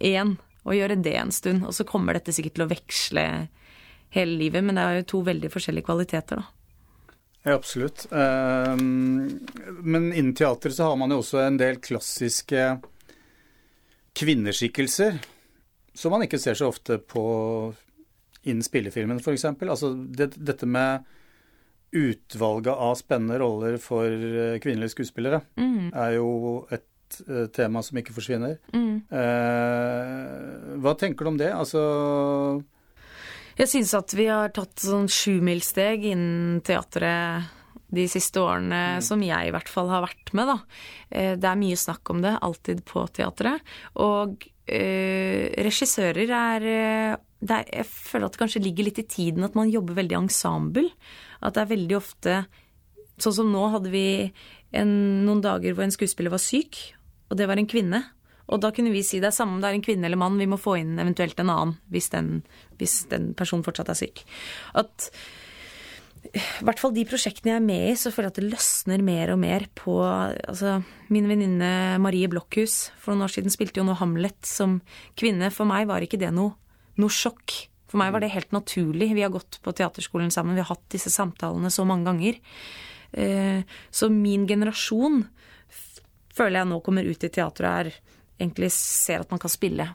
igjen. 0.00 0.36
Og 0.62 0.76
gjøre 0.76 1.00
det 1.02 1.16
en 1.18 1.32
stund. 1.34 1.66
Og 1.66 1.74
så 1.74 1.86
kommer 1.88 2.16
dette 2.16 2.34
sikkert 2.34 2.58
til 2.58 2.66
å 2.66 2.70
veksle 2.70 3.26
hele 4.12 4.36
livet, 4.38 4.64
men 4.64 4.76
det 4.76 4.84
er 4.84 4.98
jo 5.00 5.08
to 5.14 5.22
veldig 5.26 5.50
forskjellige 5.52 5.88
kvaliteter, 5.88 6.42
da. 6.42 6.50
Ja, 7.42 7.56
absolutt. 7.56 8.04
Ehm, 8.14 9.40
men 9.82 10.12
innen 10.12 10.34
teater 10.38 10.70
så 10.70 10.92
har 10.92 10.98
man 11.00 11.10
jo 11.10 11.18
også 11.24 11.40
en 11.42 11.56
del 11.58 11.80
klassiske 11.82 12.66
kvinneskikkelser 14.14 15.16
som 15.94 16.14
man 16.14 16.22
ikke 16.24 16.38
ser 16.40 16.54
så 16.56 16.68
ofte 16.70 16.98
på 16.98 17.24
innen 18.42 18.64
spillefilmen, 18.64 19.20
f.eks. 19.20 19.44
Altså 19.44 19.92
det, 19.94 20.32
dette 20.36 20.68
med 20.68 21.08
utvalget 21.92 22.72
av 22.72 22.94
spennende 22.96 23.36
roller 23.42 23.76
for 23.82 24.08
eh, 24.08 24.56
kvinnelige 24.62 24.94
skuespillere 24.94 25.42
mm. 25.60 25.90
er 25.92 26.14
jo 26.16 26.30
et 26.72 26.86
uh, 27.28 27.46
tema 27.54 27.82
som 27.84 27.98
ikke 28.00 28.14
forsvinner. 28.16 28.58
Mm. 28.74 29.02
Uh, 29.12 30.76
hva 30.82 30.94
tenker 30.98 31.24
du 31.24 31.34
om 31.34 31.40
det? 31.40 31.52
Altså 31.54 31.82
jeg 33.58 33.68
syns 33.68 33.92
at 33.96 34.12
vi 34.16 34.28
har 34.30 34.52
tatt 34.54 34.80
sånn 34.80 35.10
sjumilssteg 35.12 36.06
innen 36.08 36.62
teatret 36.64 37.50
de 37.92 38.06
siste 38.08 38.40
årene, 38.40 38.80
mm. 38.96 39.04
som 39.04 39.20
jeg 39.24 39.48
i 39.48 39.52
hvert 39.52 39.68
fall 39.68 39.90
har 39.92 40.06
vært 40.06 40.32
med, 40.36 40.48
da. 40.48 40.54
Eh, 41.12 41.34
det 41.36 41.48
er 41.48 41.60
mye 41.60 41.76
snakk 41.76 42.08
om 42.14 42.22
det, 42.24 42.32
alltid 42.40 42.80
på 42.88 43.04
teatret. 43.12 43.60
Og 44.00 44.46
øh, 44.48 45.44
regissører 45.66 46.32
er, 46.38 46.66
eh, 46.72 47.12
er, 47.44 47.68
Jeg 47.68 47.86
føler 47.90 48.26
at 48.26 48.38
det 48.38 48.42
kanskje 48.46 48.64
ligger 48.64 48.88
litt 48.88 49.02
i 49.02 49.08
tiden 49.18 49.44
at 49.44 49.58
man 49.58 49.70
jobber 49.70 50.00
veldig 50.00 50.22
ensemble. 50.22 50.88
At 51.44 51.58
det 51.58 51.66
er 51.66 51.74
veldig 51.76 51.98
ofte 52.00 52.42
Sånn 53.20 53.34
som 53.36 53.50
nå 53.52 53.66
hadde 53.70 53.90
vi 53.92 54.32
en, 54.74 54.92
noen 55.22 55.42
dager 55.44 55.76
hvor 55.76 55.84
en 55.84 55.92
skuespiller 55.92 56.32
var 56.32 56.40
syk, 56.42 56.78
og 57.32 57.38
det 57.40 57.48
var 57.48 57.56
en 57.56 57.68
kvinne. 57.68 58.04
Og 58.52 58.60
da 58.60 58.72
kunne 58.74 58.92
vi 58.92 59.04
si 59.06 59.20
det 59.22 59.30
er 59.30 59.36
samme 59.36 59.56
om 59.56 59.62
det 59.62 59.70
er 59.70 59.78
en 59.78 59.84
kvinne 59.84 60.04
eller 60.08 60.20
mann, 60.20 60.36
vi 60.40 60.50
må 60.50 60.58
få 60.60 60.76
inn 60.82 60.98
eventuelt 61.00 61.38
en 61.40 61.52
annen 61.52 61.78
hvis 61.94 62.10
den, 62.12 62.42
hvis 62.76 63.06
den 63.08 63.30
personen 63.38 63.64
fortsatt 63.64 63.92
er 63.92 63.98
syk. 64.02 64.24
At 64.76 65.08
i 66.32 66.42
hvert 66.64 66.78
fall 66.78 66.92
de 66.94 67.04
prosjektene 67.08 67.50
jeg 67.50 67.58
er 67.58 67.64
med 67.64 67.86
i, 67.90 67.94
så 67.98 68.12
føler 68.12 68.28
jeg 68.28 68.34
at 68.34 68.40
det 68.40 68.50
løsner 68.52 69.02
mer 69.04 69.32
og 69.32 69.40
mer 69.42 69.66
på 69.78 69.96
altså, 70.04 70.78
Min 71.12 71.26
venninne 71.28 71.98
Marie 72.02 72.28
Blokhus 72.30 72.92
for 73.00 73.12
noen 73.12 73.26
år 73.26 73.34
siden 73.34 73.52
spilte 73.52 73.80
jo 73.80 73.86
nå 73.88 73.96
Hamlet 73.98 74.38
som 74.46 74.78
kvinne. 75.18 75.50
For 75.52 75.68
meg 75.68 75.88
var 75.90 76.04
ikke 76.04 76.20
det 76.22 76.30
noe, 76.36 76.54
noe 77.00 77.12
sjokk. 77.12 77.56
For 77.90 78.00
meg 78.00 78.14
var 78.14 78.24
det 78.24 78.32
helt 78.32 78.54
naturlig. 78.54 79.10
Vi 79.16 79.24
har 79.24 79.34
gått 79.34 79.58
på 79.64 79.74
teaterskolen 79.76 80.32
sammen, 80.32 80.56
vi 80.56 80.62
har 80.62 80.70
hatt 80.70 80.86
disse 80.94 81.12
samtalene 81.12 81.72
så 81.74 81.84
mange 81.88 82.08
ganger. 82.08 82.38
Eh, 83.12 83.66
så 83.92 84.08
min 84.08 84.46
generasjon 84.48 85.24
føler 86.36 86.60
jeg 86.60 86.70
nå 86.70 86.80
kommer 86.84 87.08
ut 87.08 87.24
i 87.24 87.32
teatret 87.32 87.68
og 87.68 87.80
er 87.80 87.92
egentlig 88.42 88.72
ser 88.74 89.22
at 89.22 89.32
man 89.32 89.42
kan 89.42 89.52
spille 89.52 89.88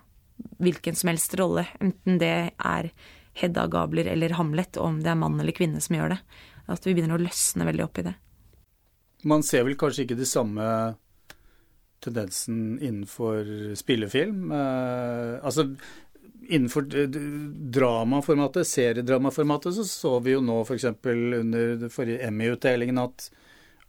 hvilken 0.61 0.95
som 0.97 1.09
helst 1.11 1.33
rolle, 1.39 1.65
enten 1.81 2.19
det 2.21 2.35
er 2.53 2.91
Hedda 3.37 3.67
Gabler 3.69 4.09
eller 4.09 4.33
Hamlet, 4.37 4.77
og 4.77 4.91
om 4.91 5.01
det 5.01 5.11
er 5.11 5.19
mann 5.19 5.39
eller 5.41 5.55
kvinne 5.55 5.81
som 5.83 5.97
gjør 5.97 6.15
det. 6.15 6.21
At 6.67 6.85
vi 6.85 6.93
begynner 6.97 7.17
å 7.17 7.21
løsne 7.21 7.67
veldig 7.67 7.83
opp 7.85 7.99
i 8.01 8.07
det. 8.09 8.13
Man 9.29 9.45
ser 9.45 9.65
vel 9.65 9.77
kanskje 9.79 10.05
ikke 10.05 10.17
de 10.17 10.27
samme 10.29 10.65
tendensen 12.03 12.77
innenfor 12.79 13.75
spillefilm? 13.77 14.51
Eh, 14.51 15.37
altså 15.41 15.69
innenfor 16.47 16.85
dramaformatet, 17.73 18.67
seriedramaformatet, 18.67 19.75
så 19.75 19.83
så 19.83 20.13
vi 20.23 20.35
jo 20.35 20.41
nå 20.41 20.61
f.eks. 20.63 20.85
under 21.03 21.75
den 21.81 21.91
forrige 21.91 22.21
Emmy-utdelingen 22.27 23.01
at, 23.01 23.29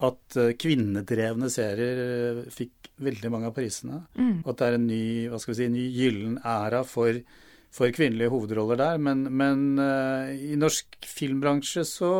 at 0.06 0.38
kvinnedrevne 0.62 1.48
serier 1.50 2.00
eh, 2.02 2.42
fikk 2.54 2.92
veldig 3.02 3.30
mange 3.32 3.50
av 3.50 3.56
prisene. 3.56 4.02
Mm. 4.18 4.44
Og 4.44 4.52
at 4.52 4.60
det 4.60 4.68
er 4.68 4.76
en 4.76 4.86
ny 4.88 5.04
hva 5.30 5.40
skal 5.42 5.54
vi 5.54 5.58
si, 5.58 5.70
ny 5.72 5.86
gyllen 5.94 6.36
æra 6.46 6.84
for, 6.86 7.18
for 7.74 7.94
kvinnelige 7.94 8.32
hovedroller 8.32 8.78
der. 8.78 9.00
Men, 9.02 9.26
men 9.38 9.64
uh, 9.80 10.30
i 10.30 10.58
norsk 10.58 10.98
filmbransje 11.06 11.86
så, 11.86 12.12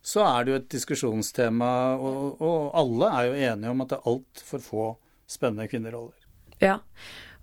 så, 0.00 0.24
er 0.26 0.44
det 0.44 0.52
jo 0.52 0.60
et 0.60 0.70
diskusjonstema, 0.76 1.72
og, 1.96 2.40
og 2.40 2.70
alle 2.80 3.10
er 3.16 3.28
jo 3.28 3.40
enige 3.52 3.74
om 3.74 3.84
at 3.84 3.92
det 3.92 4.00
er 4.00 4.12
altfor 4.14 4.64
få 4.64 4.86
spennende 5.30 5.68
kvinneroller. 5.70 6.16
Ja, 6.60 6.80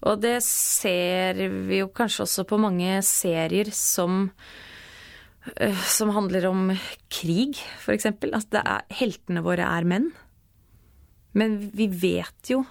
og 0.06 0.22
det 0.22 0.40
ser 0.46 1.38
vi 1.70 1.82
jo 1.82 1.90
kanskje 1.90 2.28
også 2.28 2.46
på 2.50 2.60
mange 2.62 3.00
serier 3.06 3.70
som 3.74 4.28
eh, 4.28 4.67
som 5.88 6.12
handler 6.16 6.50
om 6.50 6.72
krig, 7.14 7.60
f.eks. 7.80 8.10
Altså 8.32 8.64
heltene 9.00 9.44
våre 9.46 9.68
er 9.68 9.88
menn. 9.88 10.12
Men 11.38 11.60
vi 11.74 11.88
vet 11.92 12.52
jo 12.52 12.64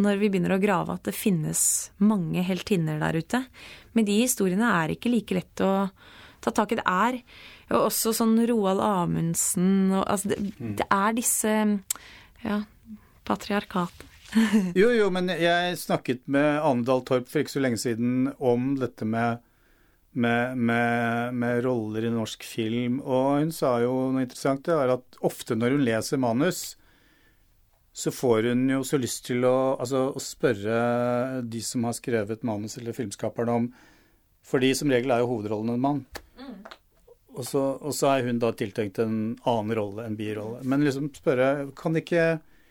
når 0.00 0.20
vi 0.20 0.30
begynner 0.30 0.54
å 0.54 0.62
grave 0.62 0.94
at 0.94 1.08
det 1.08 1.16
finnes 1.16 1.62
mange 1.98 2.42
heltinner 2.46 3.00
der 3.02 3.18
ute. 3.20 3.42
Men 3.96 4.06
de 4.06 4.20
historiene 4.22 4.68
er 4.82 4.94
ikke 4.94 5.12
like 5.12 5.36
lett 5.36 5.64
å 5.64 5.72
ta 6.40 6.52
tak 6.54 6.72
i. 6.72 6.78
Det 6.78 6.86
er 6.86 7.18
jo 7.70 7.82
også 7.86 8.14
sånn 8.16 8.38
Roald 8.48 8.82
Amundsen 8.84 9.90
og 9.92 10.04
altså 10.06 10.32
det, 10.32 10.38
mm. 10.56 10.76
det, 10.80 10.86
er 10.86 11.16
disse 11.18 11.56
ja, 12.44 12.62
patriarkatet. 13.28 14.06
jo, 14.78 14.92
jo, 14.94 15.08
men 15.10 15.32
jeg 15.34 15.78
snakket 15.80 16.22
med 16.30 16.60
Ane 16.62 16.86
Dahl 16.86 17.02
Torp 17.06 17.26
for 17.26 17.42
ikke 17.42 17.56
så 17.56 17.62
lenge 17.64 17.80
siden 17.82 18.28
om 18.38 18.76
dette 18.78 19.08
med, 19.08 19.42
med, 20.12 20.58
med, 20.58 21.34
med 21.34 21.64
roller 21.64 22.04
i 22.06 22.12
norsk 22.12 22.44
film, 22.46 22.98
og 23.04 23.44
hun 23.44 23.52
sa 23.54 23.76
jo 23.84 23.92
noe 24.10 24.24
interessant. 24.24 24.64
Det 24.66 24.74
er 24.74 24.94
at 24.96 25.20
ofte 25.26 25.56
når 25.58 25.76
hun 25.76 25.84
leser 25.86 26.20
manus, 26.22 26.62
så 27.92 28.12
får 28.14 28.50
hun 28.50 28.66
jo 28.70 28.82
så 28.86 28.98
lyst 29.00 29.24
til 29.28 29.44
å, 29.46 29.76
altså, 29.76 30.08
å 30.14 30.22
spørre 30.22 31.42
de 31.46 31.62
som 31.64 31.86
har 31.86 31.96
skrevet 31.98 32.46
manus, 32.46 32.78
eller 32.80 32.96
filmskaperne, 32.96 33.62
om 33.62 33.70
For 34.42 34.62
de 34.62 34.70
som 34.74 34.88
regel 34.88 35.12
er 35.12 35.20
jo 35.20 35.28
hovedrollen 35.34 35.74
en 35.74 35.82
mann. 35.82 35.98
Mm. 36.40 36.54
Og, 37.36 37.42
så, 37.44 37.60
og, 37.76 37.92
så, 37.94 38.14
er 38.14 38.24
hun 38.26 38.38
da 38.40 38.50
tiltenkt 38.56 38.98
en 39.02 39.36
annen 39.46 39.74
rolle, 39.76 40.06
en 40.06 40.16
birolle. 40.16 40.62
Men 40.64 40.82
liksom 40.82 41.10
spørre 41.14 41.68
Kan 41.78 41.94
dere 41.94 42.02
ikke, 42.02 42.24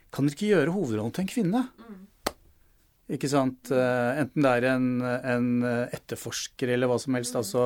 kan 0.10 0.26
dere 0.26 0.36
ikke 0.36 0.50
gjøre 0.50 0.74
hovedrollen 0.76 1.14
til 1.16 1.24
en 1.24 1.30
kvinne? 1.30 1.62
Mm. 1.78 2.00
Ikke 3.10 3.30
sant? 3.32 3.72
Eh, 3.74 4.22
enten 4.22 4.46
det 4.46 4.54
er 4.60 4.70
en, 4.76 4.88
en, 5.02 5.52
etterforsker 5.90 6.76
eller 6.76 6.92
hva 6.92 7.00
som 7.02 7.18
helst. 7.18 7.38
Altså 7.40 7.64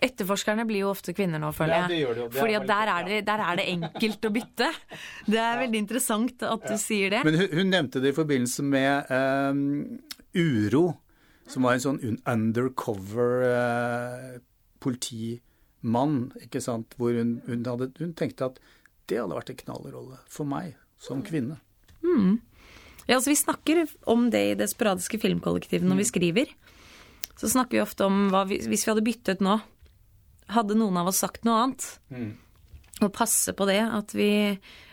Etterforskerne 0.00 0.64
blir 0.64 0.86
jo 0.86 0.92
ofte 0.94 1.12
kvinner 1.12 1.40
nå, 1.42 1.50
føler 1.52 1.74
jeg. 1.74 1.82
Ja, 1.82 1.90
det 1.90 1.98
gjør 1.98 2.14
de 2.14 2.22
jo. 2.22 2.28
Det 2.30 2.38
er 2.38 2.40
Fordi 2.40 2.54
at 2.56 2.66
der 2.70 2.92
er, 2.92 3.08
det, 3.10 3.18
der 3.26 3.42
er 3.44 3.58
det 3.60 3.66
enkelt 3.74 4.24
å 4.24 4.32
bytte. 4.32 4.68
Det 5.26 5.42
er 5.44 5.60
veldig 5.60 5.82
interessant 5.82 6.44
at 6.48 6.64
du 6.64 6.76
sier 6.80 7.12
det. 7.12 7.20
Men 7.28 7.36
hun, 7.36 7.48
hun 7.58 7.72
nevnte 7.74 8.00
det 8.00 8.14
i 8.14 8.16
forbindelse 8.16 8.64
med 8.64 9.12
um, 9.12 9.60
Uro, 10.40 10.84
som 11.50 11.68
var 11.68 11.76
en 11.76 11.84
sånn 11.84 12.00
undercover 12.32 13.44
uh, 13.44 14.40
politimann, 14.80 16.30
ikke 16.46 16.64
sant. 16.64 16.96
Hvor 16.96 17.12
hun, 17.12 17.36
hun, 17.50 17.66
hadde, 17.68 17.92
hun 18.00 18.16
tenkte 18.16 18.54
at 18.54 18.62
det 19.10 19.20
hadde 19.20 19.36
vært 19.36 19.52
en 19.52 19.60
knallrolle 19.66 20.22
for 20.32 20.48
meg 20.48 20.78
som 21.02 21.20
kvinne. 21.26 21.60
Ja, 23.06 23.16
altså 23.16 23.32
Vi 23.32 23.40
snakker 23.40 23.84
om 24.10 24.28
det 24.32 24.42
i 24.50 24.58
det 24.58 24.70
sporadiske 24.72 25.20
filmkollektivet 25.22 25.86
når 25.88 26.02
vi 26.02 26.08
skriver. 26.08 26.52
Så 27.40 27.48
snakker 27.48 27.78
vi 27.78 27.84
ofte 27.84 28.04
om 28.04 28.28
hva 28.32 28.44
vi, 28.48 28.60
hvis 28.68 28.84
vi 28.84 28.92
hadde 28.92 29.06
byttet 29.06 29.44
nå. 29.44 29.56
Hadde 30.50 30.76
noen 30.76 30.98
av 31.00 31.08
oss 31.08 31.22
sagt 31.22 31.46
noe 31.46 31.62
annet? 31.62 31.86
Og 33.00 33.12
passe 33.16 33.54
på 33.56 33.66
det, 33.70 33.80
at 33.80 34.12
vi, 34.12 34.30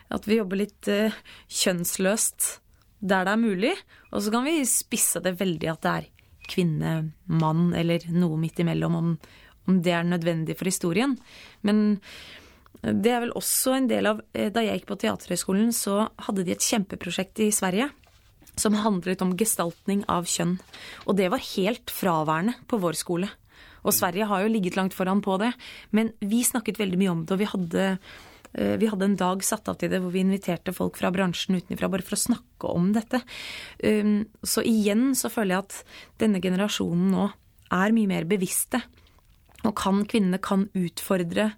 at 0.08 0.28
vi 0.28 0.38
jobber 0.38 0.62
litt 0.62 0.88
uh, 0.88 1.14
kjønnsløst 1.52 2.54
der 2.98 3.26
det 3.28 3.34
er 3.34 3.42
mulig. 3.42 3.74
Og 4.12 4.24
så 4.24 4.32
kan 4.34 4.46
vi 4.46 4.62
spisse 4.66 5.22
det 5.22 5.36
veldig 5.38 5.70
at 5.74 5.84
det 5.84 5.92
er 5.92 6.08
kvinne, 6.48 6.94
mann 7.28 7.74
eller 7.76 8.06
noe 8.14 8.38
midt 8.40 8.62
imellom, 8.64 8.96
om, 8.96 9.10
om 9.68 9.80
det 9.84 9.94
er 9.94 10.08
nødvendig 10.08 10.56
for 10.58 10.70
historien. 10.70 11.18
Men 11.60 12.00
det 12.82 13.10
er 13.10 13.22
vel 13.24 13.34
også 13.38 13.74
en 13.74 13.88
del 13.90 14.06
av 14.06 14.20
eh, 14.32 14.52
Da 14.54 14.62
jeg 14.62 14.80
gikk 14.80 14.90
på 14.92 14.98
Teaterhøgskolen, 15.02 15.72
så 15.74 16.08
hadde 16.26 16.44
de 16.46 16.54
et 16.54 16.62
kjempeprosjekt 16.64 17.42
i 17.42 17.50
Sverige 17.54 17.90
som 18.58 18.74
handlet 18.74 19.22
om 19.22 19.36
gestaltning 19.38 20.00
av 20.10 20.26
kjønn. 20.26 20.56
Og 21.06 21.14
det 21.18 21.28
var 21.30 21.44
helt 21.54 21.92
fraværende 21.94 22.56
på 22.66 22.80
vår 22.82 22.96
skole. 22.98 23.28
Og 23.86 23.94
Sverige 23.94 24.26
har 24.26 24.42
jo 24.42 24.50
ligget 24.50 24.78
langt 24.78 24.96
foran 24.96 25.22
på 25.22 25.36
det, 25.38 25.52
men 25.94 26.10
vi 26.18 26.42
snakket 26.46 26.80
veldig 26.80 26.98
mye 26.98 27.12
om 27.12 27.22
det, 27.22 27.36
og 27.36 27.40
vi 27.40 27.50
hadde, 27.52 27.84
eh, 28.58 28.74
vi 28.80 28.90
hadde 28.90 29.06
en 29.06 29.18
dag 29.20 29.44
satt 29.46 29.70
av 29.70 29.78
til 29.78 29.92
det 29.92 30.02
hvor 30.02 30.10
vi 30.10 30.24
inviterte 30.24 30.74
folk 30.74 30.98
fra 30.98 31.12
bransjen 31.14 31.60
utenfra 31.60 31.90
bare 31.90 32.02
for 32.02 32.18
å 32.18 32.24
snakke 32.26 32.72
om 32.74 32.92
dette. 32.96 33.22
Um, 33.84 34.26
Så 34.42 34.64
igjen 34.66 35.14
så 35.14 35.30
føler 35.30 35.54
jeg 35.54 35.64
at 35.64 35.84
denne 36.18 36.42
generasjonen 36.42 37.12
nå 37.14 37.30
er 37.70 37.94
mye 37.94 38.10
mer 38.10 38.24
bevisste. 38.24 38.82
Og 39.64 39.74
kan 39.74 40.04
kvinnene 40.06 40.40
kan 40.42 40.68
utfordre 40.74 41.52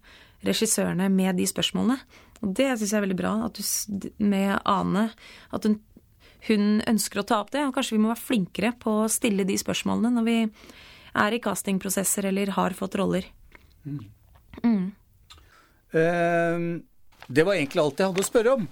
regissørene 0.46 1.08
med 1.12 1.38
de 1.40 1.46
spørsmålene. 1.48 1.98
Og 2.40 2.54
det 2.56 2.70
syns 2.72 2.92
jeg 2.92 2.98
er 2.98 3.04
veldig 3.04 3.18
bra 3.18 3.32
at 3.46 3.58
du, 3.60 4.10
med 4.24 4.54
Ane. 4.64 5.08
At 5.52 5.66
hun, 5.68 5.78
hun 6.48 6.68
ønsker 6.88 7.20
å 7.20 7.26
ta 7.28 7.40
opp 7.42 7.52
det. 7.54 7.66
Og 7.66 7.74
kanskje 7.76 7.96
vi 7.98 8.02
må 8.04 8.12
være 8.12 8.24
flinkere 8.24 8.72
på 8.80 9.02
å 9.02 9.10
stille 9.12 9.46
de 9.48 9.58
spørsmålene 9.60 10.12
når 10.16 10.28
vi 10.28 10.38
er 11.20 11.36
i 11.36 11.42
castingprosesser 11.42 12.30
eller 12.30 12.54
har 12.56 12.76
fått 12.78 12.96
roller. 13.00 13.26
Eh, 15.92 16.58
det 17.26 17.46
var 17.46 17.54
egentlig 17.54 17.82
alt 17.82 18.00
jeg 18.00 18.12
hadde 18.12 18.24
å 18.24 18.28
spørre 18.28 18.56
om. 18.58 18.68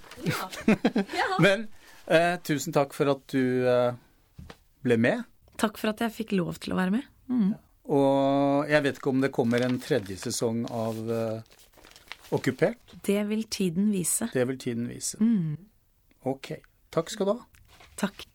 Ja 1.19 1.39
Men 1.43 1.67
eh, 2.05 2.35
tusen 2.45 2.75
takk 2.75 2.95
for 2.97 3.11
at 3.13 3.25
du 3.31 3.67
eh, 3.69 3.91
ble 4.85 4.99
med. 4.99 5.25
Takk 5.59 5.79
for 5.79 5.91
at 5.91 6.01
jeg 6.03 6.15
fikk 6.15 6.37
lov 6.39 6.57
til 6.63 6.73
å 6.73 6.79
være 6.79 6.95
med. 6.95 7.09
Mm. 7.29 7.53
Og 7.89 8.69
jeg 8.69 8.85
vet 8.85 8.99
ikke 8.99 9.13
om 9.13 9.23
det 9.23 9.31
kommer 9.33 9.65
en 9.65 9.79
tredje 9.81 10.17
sesong 10.21 10.61
av 10.69 10.99
uh, 11.09 11.59
Okkupert. 12.35 12.93
Det 13.05 13.21
vil 13.31 13.47
tiden 13.49 13.89
vise. 13.93 14.29
Det 14.33 14.45
vil 14.51 14.59
tiden 14.61 14.89
vise. 14.91 15.17
Ok. 16.29 16.51
Takk 16.93 17.09
skal 17.09 17.31
du 17.31 17.33
ha. 17.33 17.63
Takk. 17.97 18.27